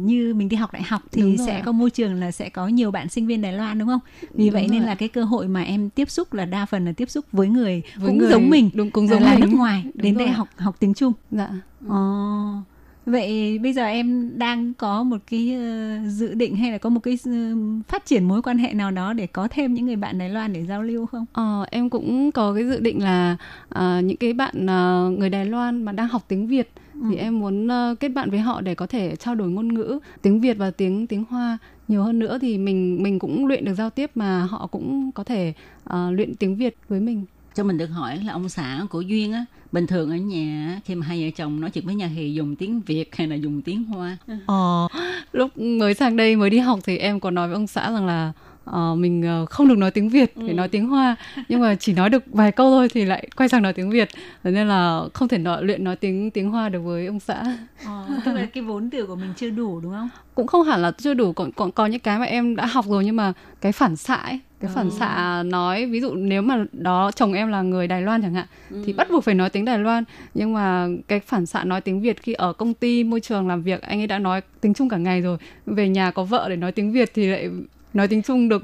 [0.06, 2.92] như mình đi học đại học thì sẽ có môi trường là sẽ có nhiều
[2.92, 4.00] bạn sinh viên Đài Loan đúng không?
[4.22, 6.86] Vì đúng vậy nên là cái cơ hội mà em tiếp xúc là đa phần
[6.86, 9.40] là tiếp xúc với người với cũng người, giống mình, đúng cũng giống là mình.
[9.40, 11.14] nước ngoài đúng đến đây học học tiếng Trung.
[11.32, 11.50] Dạ.
[11.88, 11.96] Ồ.
[11.96, 12.71] Oh
[13.06, 17.00] vậy bây giờ em đang có một cái uh, dự định hay là có một
[17.00, 20.18] cái uh, phát triển mối quan hệ nào đó để có thêm những người bạn
[20.18, 21.26] Đài Loan để giao lưu không?
[21.34, 23.38] Ờ, em cũng có cái dự định là
[23.76, 27.02] uh, những cái bạn uh, người Đài Loan mà đang học tiếng Việt ừ.
[27.10, 30.00] thì em muốn uh, kết bạn với họ để có thể trao đổi ngôn ngữ
[30.22, 33.74] tiếng Việt và tiếng tiếng Hoa nhiều hơn nữa thì mình mình cũng luyện được
[33.74, 35.54] giao tiếp mà họ cũng có thể
[35.90, 37.26] uh, luyện tiếng Việt với mình
[37.56, 40.96] cho mình được hỏi là ông xã của duyên á bình thường ở nhà khi
[40.96, 43.62] mà hai vợ chồng nói chuyện với nhau thì dùng tiếng việt hay là dùng
[43.62, 44.18] tiếng hoa?
[44.46, 44.88] Ờ.
[45.32, 48.06] Lúc mới sang đây mới đi học thì em có nói với ông xã rằng
[48.06, 48.32] là
[48.70, 50.54] uh, mình uh, không được nói tiếng Việt phải ừ.
[50.54, 51.16] nói tiếng Hoa
[51.50, 54.10] nhưng mà chỉ nói được vài câu thôi thì lại quay sang nói tiếng Việt.
[54.44, 57.44] Thế nên là không thể nói, luyện nói tiếng tiếng Hoa được với ông xã.
[57.86, 60.10] Ờ, tức là cái vốn từ của mình chưa đủ đúng không?
[60.36, 62.86] Cũng không hẳn là chưa đủ còn còn có những cái mà em đã học
[62.88, 66.66] rồi nhưng mà cái phản xạ ấy, cái phản xạ nói ví dụ nếu mà
[66.72, 68.84] đó chồng em là người Đài Loan chẳng hạn ừ.
[68.86, 70.04] thì bắt buộc phải nói tiếng Đài Loan.
[70.34, 73.64] Nhưng mà cái phản xạ nói tiếng Việt khi ở công ty môi trường làm
[73.64, 76.56] việc anh ấy đã nói tiếng Trung cả ngày rồi về nhà có vợ để
[76.56, 77.50] nói tiếng Việt thì lại
[77.94, 78.64] nói tiếng Trung được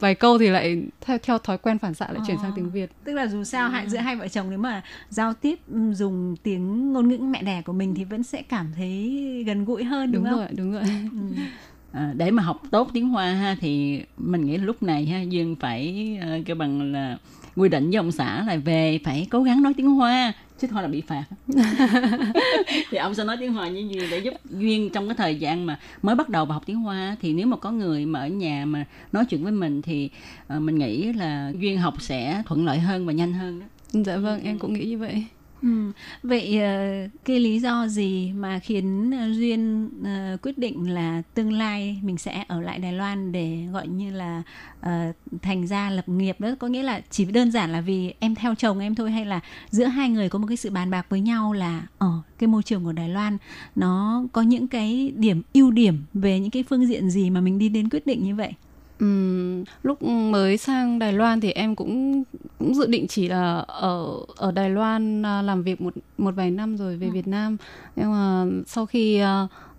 [0.00, 2.90] vài câu thì lại theo theo thói quen phản xạ lại chuyển sang tiếng Việt.
[3.04, 5.58] Tức là dù sao hai giữa hai vợ chồng nếu mà giao tiếp
[5.92, 9.84] dùng tiếng ngôn ngữ mẹ đẻ của mình thì vẫn sẽ cảm thấy gần gũi
[9.84, 10.40] hơn đúng, đúng không?
[10.40, 10.82] Rồi, đúng rồi.
[11.12, 11.42] Ừ.
[11.92, 15.56] À, để mà học tốt tiếng Hoa ha thì mình nghĩ lúc này ha Dương
[15.56, 17.18] phải uh, cái bằng là
[17.56, 20.82] quy định với ông xã là về phải cố gắng nói tiếng Hoa chứ thôi
[20.82, 21.24] là bị phạt.
[22.90, 25.66] Thì ông sẽ nói tiếng hoa như duyên để giúp duyên trong cái thời gian
[25.66, 28.28] mà mới bắt đầu vào học tiếng hoa thì nếu mà có người mà ở
[28.28, 30.10] nhà mà nói chuyện với mình thì
[30.56, 33.66] uh, mình nghĩ là duyên học sẽ thuận lợi hơn và nhanh hơn đó.
[33.92, 35.24] Dạ vâng em cũng nghĩ như vậy
[35.62, 35.92] Ừ.
[36.22, 41.52] Vậy ờ, cái lý do gì mà khiến ờ, duyên ờ, quyết định là tương
[41.52, 44.42] lai mình sẽ ở lại Đài Loan để gọi như là
[45.42, 48.54] thành ra lập nghiệp đó có nghĩa là chỉ đơn giản là vì em theo
[48.54, 49.40] chồng em thôi hay là
[49.70, 52.62] giữa hai người có một cái sự bàn bạc với nhau là ở cái môi
[52.62, 53.38] trường của Đài Loan
[53.76, 57.58] nó có những cái điểm ưu điểm về những cái phương diện gì mà mình
[57.58, 58.52] đi đến quyết định như vậy?
[59.00, 62.22] Um, lúc mới sang Đài Loan thì em cũng
[62.58, 66.50] cũng dự định chỉ là ở ở Đài Loan à, làm việc một một vài
[66.50, 67.12] năm rồi về ừ.
[67.12, 67.56] Việt Nam
[67.96, 69.22] nhưng mà sau khi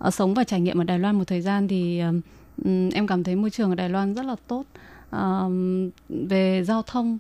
[0.07, 2.01] uh, sống và trải nghiệm ở Đài Loan một thời gian thì
[2.65, 4.65] um, em cảm thấy môi trường ở Đài Loan rất là tốt
[5.15, 5.51] uh,
[6.09, 7.17] về giao thông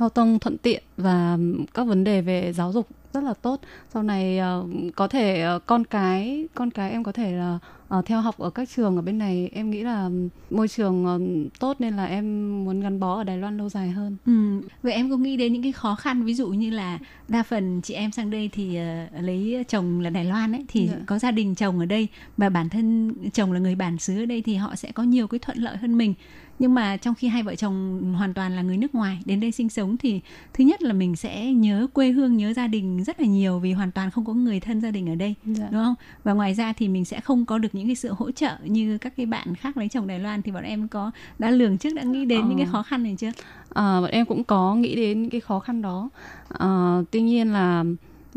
[0.00, 1.38] giao thông thuận tiện và
[1.74, 3.60] các vấn đề về giáo dục rất là tốt
[3.94, 7.58] sau này uh, có thể uh, con cái con cái em có thể là
[7.98, 10.10] uh, theo học ở các trường ở bên này em nghĩ là
[10.50, 12.24] môi trường uh, tốt nên là em
[12.64, 14.16] muốn gắn bó ở Đài Loan lâu dài hơn.
[14.26, 14.60] Ừ.
[14.82, 16.98] Vậy em có nghĩ đến những cái khó khăn ví dụ như là
[17.28, 18.78] đa phần chị em sang đây thì
[19.14, 20.96] uh, lấy chồng là Đài Loan ấy thì dạ.
[21.06, 24.26] có gia đình chồng ở đây và bản thân chồng là người bản xứ ở
[24.26, 26.14] đây thì họ sẽ có nhiều cái thuận lợi hơn mình
[26.60, 29.52] nhưng mà trong khi hai vợ chồng hoàn toàn là người nước ngoài đến đây
[29.52, 30.20] sinh sống thì
[30.54, 33.72] thứ nhất là mình sẽ nhớ quê hương nhớ gia đình rất là nhiều vì
[33.72, 35.68] hoàn toàn không có người thân gia đình ở đây dạ.
[35.70, 35.94] đúng không
[36.24, 38.98] và ngoài ra thì mình sẽ không có được những cái sự hỗ trợ như
[38.98, 41.94] các cái bạn khác lấy chồng Đài Loan thì bọn em có đã lường trước
[41.94, 42.46] đã nghĩ đến ờ.
[42.48, 43.30] những cái khó khăn này chưa
[43.74, 46.08] à, bọn em cũng có nghĩ đến cái khó khăn đó
[46.48, 47.84] à, tuy nhiên là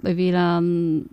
[0.03, 0.61] bởi vì là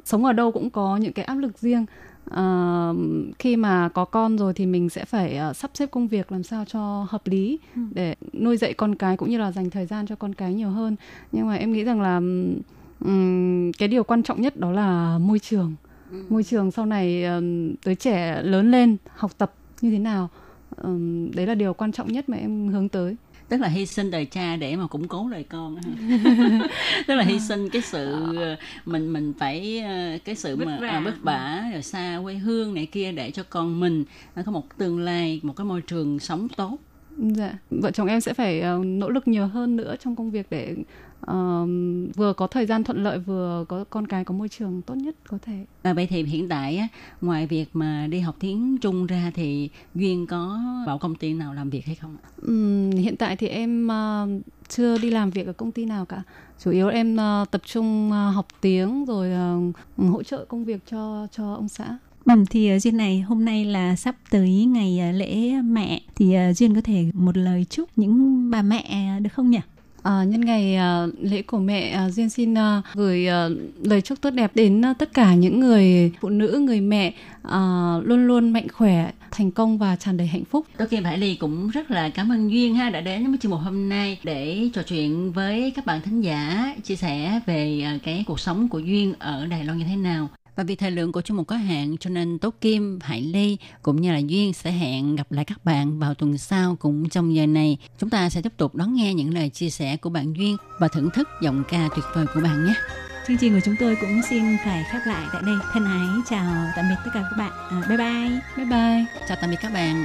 [0.04, 1.86] sống ở đâu cũng có những cái áp lực riêng
[2.30, 2.96] uh,
[3.38, 6.42] khi mà có con rồi thì mình sẽ phải uh, sắp xếp công việc làm
[6.42, 7.82] sao cho hợp lý ừ.
[7.92, 10.70] để nuôi dạy con cái cũng như là dành thời gian cho con cái nhiều
[10.70, 10.96] hơn
[11.32, 12.16] nhưng mà em nghĩ rằng là
[13.04, 15.74] um, cái điều quan trọng nhất đó là môi trường
[16.10, 16.24] ừ.
[16.28, 20.28] môi trường sau này um, tới trẻ lớn lên học tập như thế nào
[20.82, 23.16] um, đấy là điều quan trọng nhất mà em hướng tới
[23.50, 25.76] tức là hy sinh đời cha để mà củng cố đời con
[27.06, 30.80] tức là hy sinh cái sự ờ, mình mình phải ờ, cái sự mà vất
[30.80, 34.04] vả, à, vất vả rồi xa quê hương này kia để cho con mình
[34.46, 36.78] có một tương lai một cái môi trường sống tốt.
[37.18, 37.52] Dạ.
[37.70, 40.76] Vợ chồng em sẽ phải uh, nỗ lực nhiều hơn nữa trong công việc để
[41.22, 44.94] uh, vừa có thời gian thuận lợi vừa có con cái có môi trường tốt
[44.94, 45.64] nhất có thể.
[45.82, 46.88] À, vậy thì hiện tại á,
[47.20, 51.54] ngoài việc mà đi học tiếng trung ra thì duyên có vào công ty nào
[51.54, 55.52] làm việc hay không um, hiện tại thì em uh, chưa đi làm việc ở
[55.52, 56.22] công ty nào cả.
[56.64, 59.30] Chủ yếu em uh, tập trung uh, học tiếng rồi
[59.98, 61.98] uh, hỗ trợ công việc cho cho ông xã.
[62.24, 66.02] Vâng, thì uh, Duyên này hôm nay là sắp tới ngày uh, lễ mẹ.
[66.14, 69.60] Thì uh, Duyên có thể một lời chúc những bà mẹ được không nhỉ?
[70.02, 73.48] À, nhân ngày à, lễ của mẹ à, duyên xin à, gửi à,
[73.82, 77.58] lời chúc tốt đẹp đến à, tất cả những người phụ nữ người mẹ à,
[78.04, 80.66] luôn luôn mạnh khỏe thành công và tràn đầy hạnh phúc.
[80.76, 83.50] Tôi Kim Hải Ly cũng rất là cảm ơn Duyên ha đã đến với chương
[83.50, 87.98] mục hôm nay để trò chuyện với các bạn thính giả chia sẻ về à,
[88.02, 90.28] cái cuộc sống của Duyên ở Đài Loan như thế nào.
[90.56, 93.56] Và vì thời lượng của chương mục có hạn cho nên Tố Kim, Hải Ly
[93.82, 97.34] cũng như là Duyên sẽ hẹn gặp lại các bạn vào tuần sau cũng trong
[97.34, 97.78] giờ này.
[97.98, 100.88] Chúng ta sẽ tiếp tục đón nghe những lời chia sẻ của bạn Duyên và
[100.88, 102.74] thưởng thức giọng ca tuyệt vời của bạn nhé.
[103.28, 105.54] Chương trình của chúng tôi cũng xin phải khép lại tại đây.
[105.72, 107.52] Thân ái chào tạm biệt tất cả các bạn.
[107.70, 108.40] À, bye bye.
[108.56, 109.06] Bye bye.
[109.28, 110.04] Chào tạm biệt các bạn.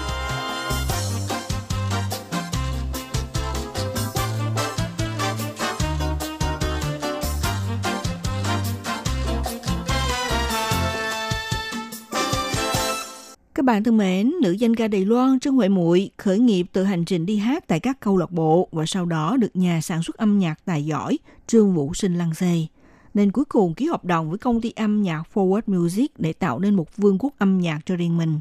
[13.61, 16.83] Các bạn thân mến, nữ danh ca Đài Loan Trương Huệ Muội khởi nghiệp từ
[16.83, 20.03] hành trình đi hát tại các câu lạc bộ và sau đó được nhà sản
[20.03, 22.65] xuất âm nhạc tài giỏi Trương Vũ Sinh lăng xê.
[23.13, 26.59] Nên cuối cùng ký hợp đồng với công ty âm nhạc Forward Music để tạo
[26.59, 28.39] nên một vương quốc âm nhạc cho riêng mình.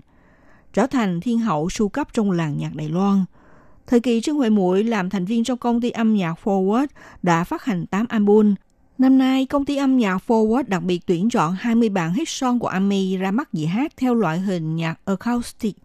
[0.73, 3.25] Trở thành thiên hậu su cấp trong làng nhạc Đài Loan.
[3.87, 6.87] Thời kỳ Trương Huệ Muội làm thành viên trong công ty âm nhạc Forward
[7.23, 8.55] đã phát hành 8 album,
[9.01, 12.59] Năm nay, công ty âm nhạc Forward đặc biệt tuyển chọn 20 bản hit song
[12.59, 15.77] của AMI ra mắt dị hát theo loại hình nhạc acoustic.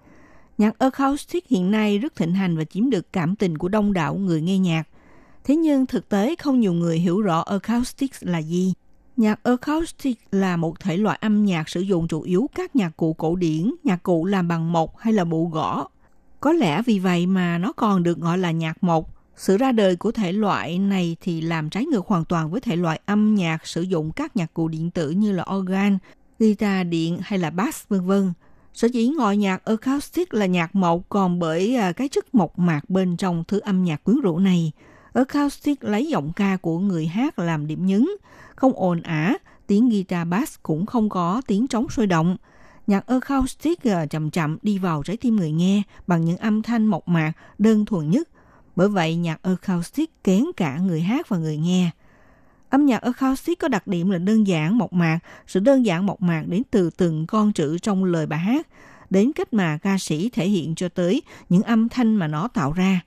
[0.58, 4.16] Nhạc acoustic hiện nay rất thịnh hành và chiếm được cảm tình của đông đảo
[4.16, 4.84] người nghe nhạc.
[5.44, 8.74] Thế nhưng thực tế không nhiều người hiểu rõ acoustic là gì.
[9.18, 13.14] Nhạc acoustic là một thể loại âm nhạc sử dụng chủ yếu các nhạc cụ
[13.14, 15.88] cổ điển, nhạc cụ làm bằng mộc hay là bộ gõ.
[16.40, 19.96] Có lẽ vì vậy mà nó còn được gọi là nhạc mộc sự ra đời
[19.96, 23.68] của thể loại này thì làm trái ngược hoàn toàn với thể loại âm nhạc
[23.68, 25.98] sử dụng các nhạc cụ điện tử như là organ,
[26.40, 28.34] guitar điện hay là bass vân vân.
[28.74, 32.90] Sở dĩ gọi nhạc acoustic là nhạc mộc còn bởi à, cái chất mộc mạc
[32.90, 34.72] bên trong thứ âm nhạc quyến rũ này.
[35.14, 38.08] Acoustic lấy giọng ca của người hát làm điểm nhấn,
[38.56, 42.38] không ồn ả, tiếng guitar bass cũng không có tiếng trống sôi động.
[42.88, 46.86] Nhạc acoustic à, chậm chậm đi vào trái tim người nghe bằng những âm thanh
[46.86, 48.30] mộc mạc, đơn thuần nhất,
[48.76, 51.90] bởi vậy, nhạc acoustic kén cả người hát và người nghe.
[52.70, 56.22] Âm nhạc acoustic có đặc điểm là đơn giản mộc mạc, sự đơn giản mộc
[56.22, 58.68] mạc đến từ từng con chữ trong lời bài hát,
[59.10, 62.72] đến cách mà ca sĩ thể hiện cho tới những âm thanh mà nó tạo
[62.72, 63.02] ra.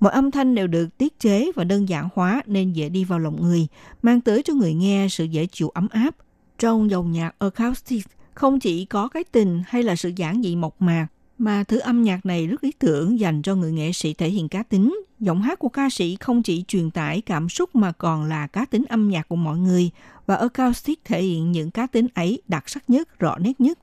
[0.00, 3.18] Mọi âm thanh đều được tiết chế và đơn giản hóa nên dễ đi vào
[3.18, 3.66] lòng người,
[4.02, 6.14] mang tới cho người nghe sự dễ chịu ấm áp.
[6.58, 10.82] Trong dòng nhạc acoustic, không chỉ có cái tình hay là sự giản dị mộc
[10.82, 11.06] mạc,
[11.40, 14.48] mà thứ âm nhạc này rất lý tưởng dành cho người nghệ sĩ thể hiện
[14.48, 15.00] cá tính.
[15.20, 18.64] Giọng hát của ca sĩ không chỉ truyền tải cảm xúc mà còn là cá
[18.64, 19.90] tính âm nhạc của mọi người
[20.26, 23.78] và acoustic thể hiện những cá tính ấy đặc sắc nhất, rõ nét nhất.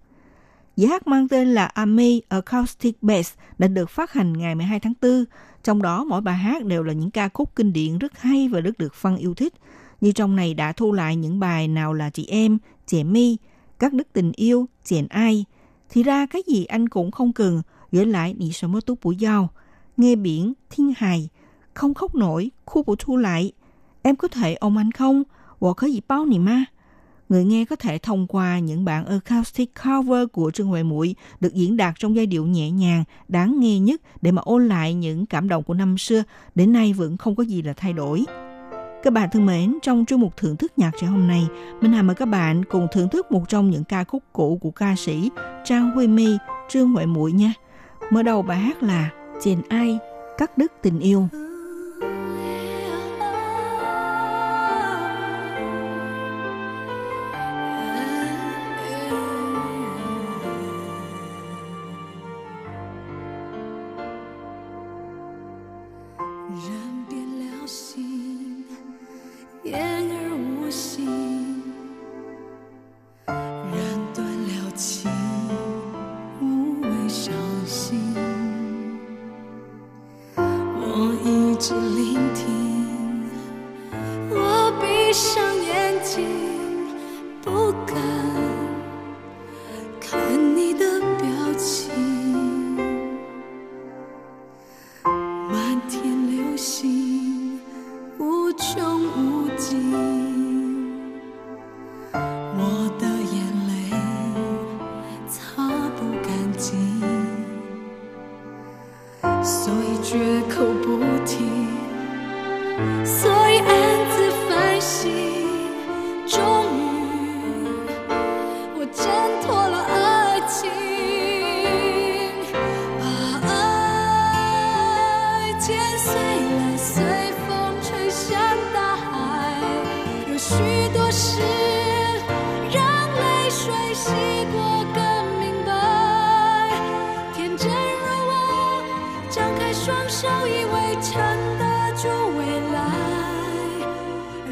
[0.76, 4.93] Giải hát mang tên là Ami Acoustic Bass đã được phát hành ngày 12 tháng
[5.01, 5.26] 4.
[5.64, 8.60] Trong đó mỗi bài hát đều là những ca khúc kinh điển rất hay và
[8.60, 9.53] rất được fan yêu thích.
[10.01, 13.38] Như trong này đã thu lại những bài nào là Chị Em, Trẻ Mi,
[13.80, 15.45] Các Đức Tình Yêu, Chèn Ai,
[15.89, 17.61] thì ra cái gì anh cũng không cần,
[17.91, 19.49] gửi lại nị sở mơ túc bụi dao.
[19.97, 21.29] Nghe biển, thiên hài,
[21.73, 23.51] không khóc nổi, khu bộ thu lại.
[24.01, 25.23] Em có thể ôm anh không?
[25.59, 26.65] Wo có gì bao nị ma?
[27.29, 31.53] Người nghe có thể thông qua những bản acoustic cover của Trương Huệ Muội được
[31.53, 35.25] diễn đạt trong giai điệu nhẹ nhàng, đáng nghe nhất để mà ôn lại những
[35.25, 36.23] cảm động của năm xưa,
[36.55, 38.25] đến nay vẫn không có gì là thay đổi.
[39.08, 41.47] Các bạn thân mến, trong chương mục thưởng thức nhạc trẻ hôm nay,
[41.82, 44.72] Minh Hà mời các bạn cùng thưởng thức một trong những ca khúc cũ của
[44.72, 45.32] ca sĩ
[45.64, 46.38] Trang Huy My,
[46.70, 47.53] Trương Huệ Muội nha.
[48.12, 49.10] Mở đầu bài hát là
[49.43, 49.99] Trên ai,
[50.38, 51.28] cắt đứt tình yêu.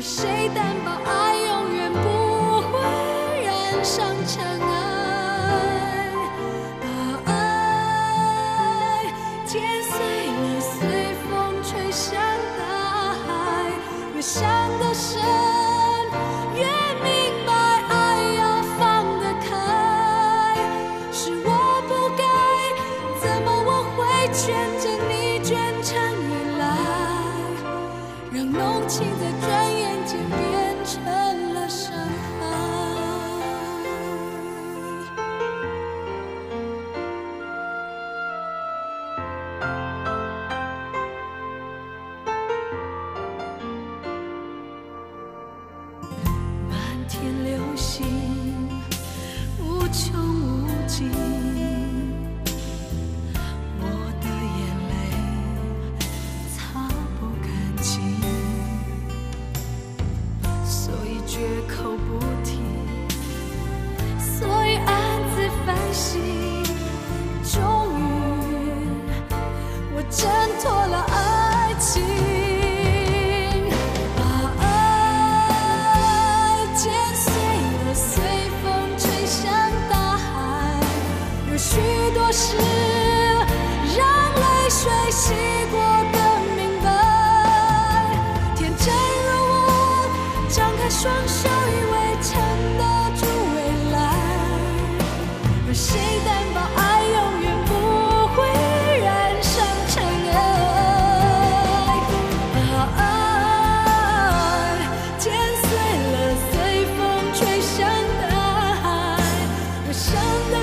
[0.08, 1.15] 谁担保？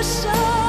[0.03, 0.62] show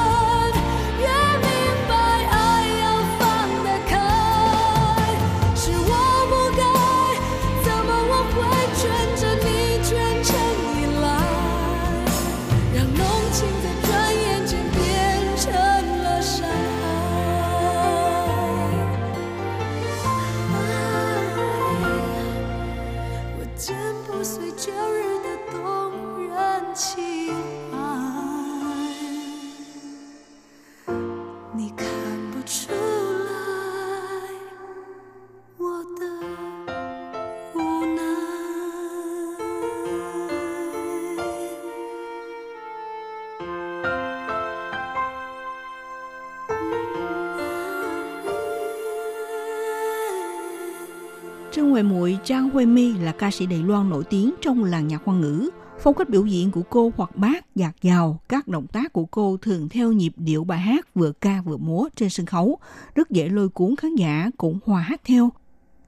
[52.55, 55.49] Muội Mi là ca sĩ Đài Loan nổi tiếng trong làng nhạc hoa ngữ.
[55.83, 59.37] Phong cách biểu diễn của cô hoặc bát, dạt dào, các động tác của cô
[59.37, 62.57] thường theo nhịp điệu bài hát vừa ca vừa múa trên sân khấu,
[62.95, 65.29] rất dễ lôi cuốn khán giả cũng hòa hát theo.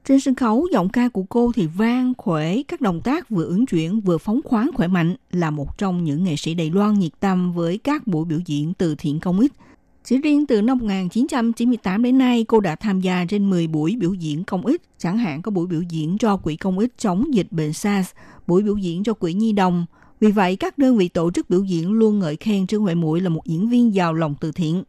[0.04, 3.66] Trên sân khấu, giọng ca của cô thì vang, khỏe, các động tác vừa ứng
[3.66, 7.12] chuyển vừa phóng khoáng khỏe mạnh là một trong những nghệ sĩ Đài Loan nhiệt
[7.20, 9.52] tâm với các buổi biểu diễn từ thiện công ích.
[10.08, 14.14] Chỉ riêng từ năm 1998 đến nay, cô đã tham gia trên 10 buổi biểu
[14.14, 17.46] diễn công ích, chẳng hạn có buổi biểu diễn cho Quỹ Công ích chống dịch
[17.50, 18.10] bệnh SARS,
[18.46, 19.86] buổi biểu diễn cho Quỹ Nhi đồng.
[20.20, 23.20] Vì vậy, các đơn vị tổ chức biểu diễn luôn ngợi khen Trương Huệ Muội
[23.20, 24.82] là một diễn viên giàu lòng từ thiện.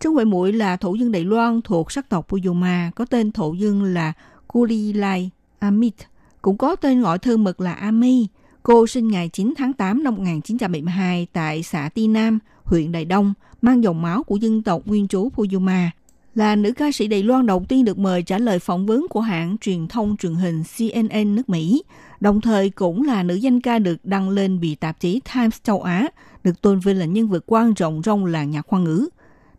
[0.00, 3.52] Trương Huệ Muội là thổ dân Đài Loan thuộc sắc tộc Puyuma, có tên thổ
[3.52, 4.12] dân là
[4.46, 5.94] Kulilai Amit,
[6.42, 8.28] cũng có tên gọi thơ mực là Ami.
[8.62, 13.34] Cô sinh ngày 9 tháng 8 năm 1972 tại xã Ti Nam, huyện Đài Đông,
[13.62, 15.90] mang dòng máu của dân tộc nguyên trú Puyuma.
[16.34, 19.20] là nữ ca sĩ Đài Loan đầu tiên được mời trả lời phỏng vấn của
[19.20, 21.82] hãng truyền thông truyền hình CNN nước Mỹ,
[22.20, 25.82] đồng thời cũng là nữ danh ca được đăng lên bị tạp chí Times châu
[25.82, 26.08] Á,
[26.44, 29.08] được tôn vinh là nhân vật quan trọng trong làng nhạc hoa ngữ.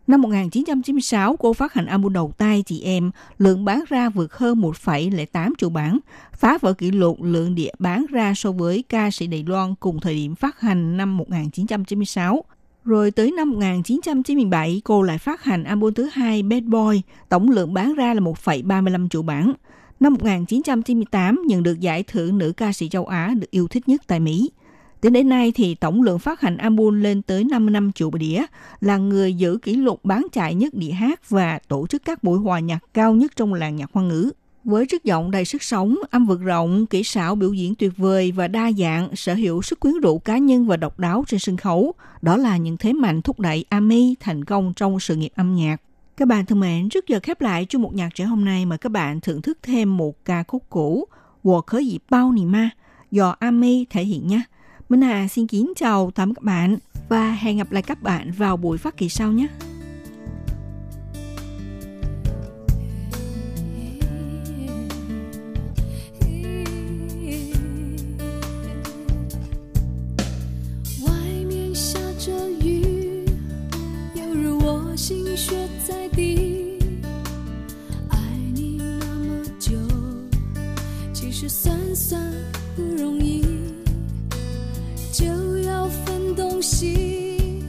[0.06, 4.60] Năm 1996, cô phát hành album đầu tay Chị Em, lượng bán ra vượt hơn
[4.60, 5.98] 1,08 triệu bản,
[6.32, 10.00] phá vỡ kỷ lục lượng đĩa bán ra so với ca sĩ Đài Loan cùng
[10.00, 12.44] thời điểm phát hành năm 1996.
[12.86, 17.74] Rồi tới năm 1997, cô lại phát hành album thứ hai Bad Boy, tổng lượng
[17.74, 19.52] bán ra là 1,35 triệu bản.
[20.00, 24.02] Năm 1998, nhận được giải thưởng nữ ca sĩ châu Á được yêu thích nhất
[24.06, 24.50] tại Mỹ.
[25.02, 28.42] Đến đến nay thì tổng lượng phát hành album lên tới 55 triệu đĩa,
[28.80, 32.38] là người giữ kỷ lục bán chạy nhất đĩa hát và tổ chức các buổi
[32.38, 34.30] hòa nhạc cao nhất trong làng nhạc hoa ngữ.
[34.66, 38.32] Với chất giọng đầy sức sống, âm vực rộng, kỹ xảo biểu diễn tuyệt vời
[38.32, 41.56] và đa dạng, sở hữu sức quyến rũ cá nhân và độc đáo trên sân
[41.56, 45.54] khấu, đó là những thế mạnh thúc đẩy Ami thành công trong sự nghiệp âm
[45.54, 45.76] nhạc.
[46.16, 48.78] Các bạn thân mến, trước giờ khép lại chương một nhạc trẻ hôm nay mời
[48.78, 51.04] các bạn thưởng thức thêm một ca khúc cũ,
[51.44, 52.70] Wo Khớ Dị Bao Nì Ma,
[53.10, 54.40] do Ami thể hiện nhé.
[54.88, 56.76] Minh Hà xin kính chào tạm các bạn
[57.08, 59.46] và hẹn gặp lại các bạn vào buổi phát kỳ sau nhé.
[75.36, 75.54] 雪
[75.86, 76.78] 在滴。
[78.08, 78.18] 爱
[78.54, 79.76] 你那么久，
[81.12, 82.18] 其实算算
[82.74, 83.44] 不容易，
[85.12, 85.26] 就
[85.58, 87.62] 要分东西，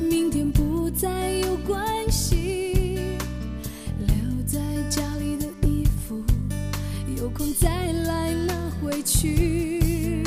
[0.00, 2.96] 明天不再有关系。
[3.98, 4.58] 留在
[4.88, 6.24] 家里的衣服，
[7.18, 10.22] 有空再来拿回去。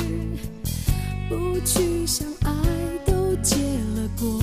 [1.28, 2.52] 不去想爱
[3.04, 4.40] 都结了果，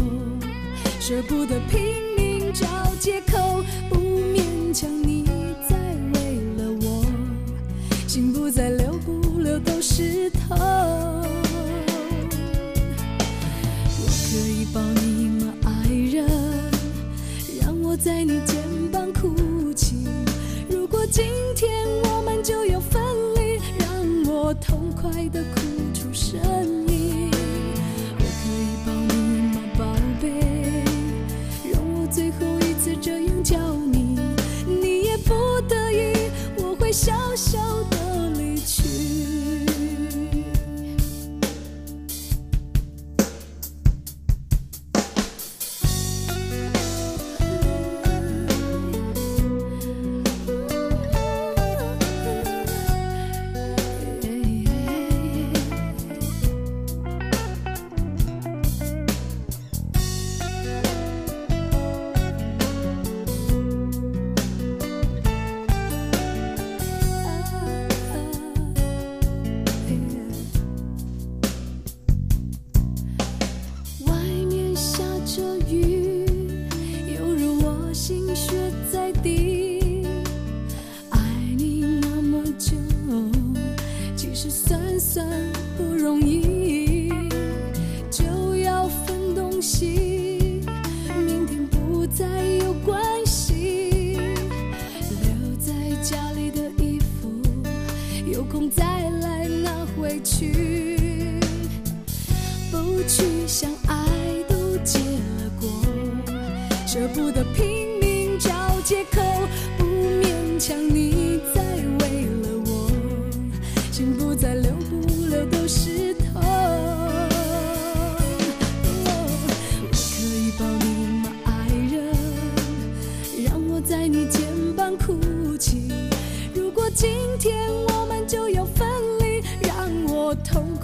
[0.99, 1.79] 舍不得拼
[2.53, 2.67] 找
[2.99, 5.23] 借口，不勉强你
[5.69, 5.75] 再
[6.13, 7.05] 为了我，
[8.07, 10.57] 心不再流不流都是痛。
[13.97, 16.27] 我可以抱你吗，爱人？
[17.61, 18.57] 让我在你肩
[18.91, 19.95] 膀哭泣。
[20.69, 21.23] 如果今
[21.55, 23.01] 天我们就要分
[23.35, 23.87] 离，让
[24.25, 25.61] 我痛快的哭
[33.01, 33.57] 这样叫
[33.91, 34.15] 你，
[34.67, 35.33] 你也不
[35.67, 37.59] 得已，我会笑笑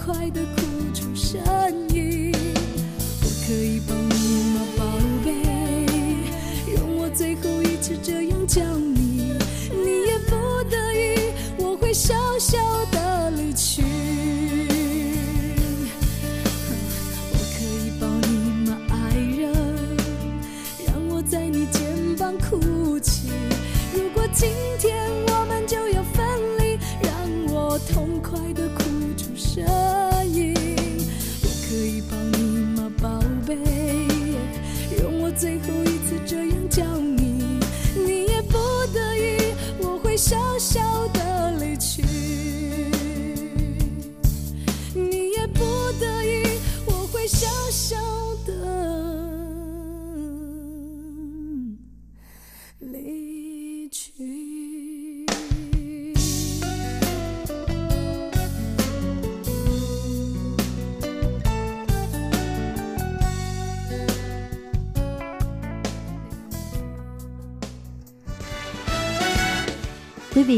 [0.08, 0.47] 快的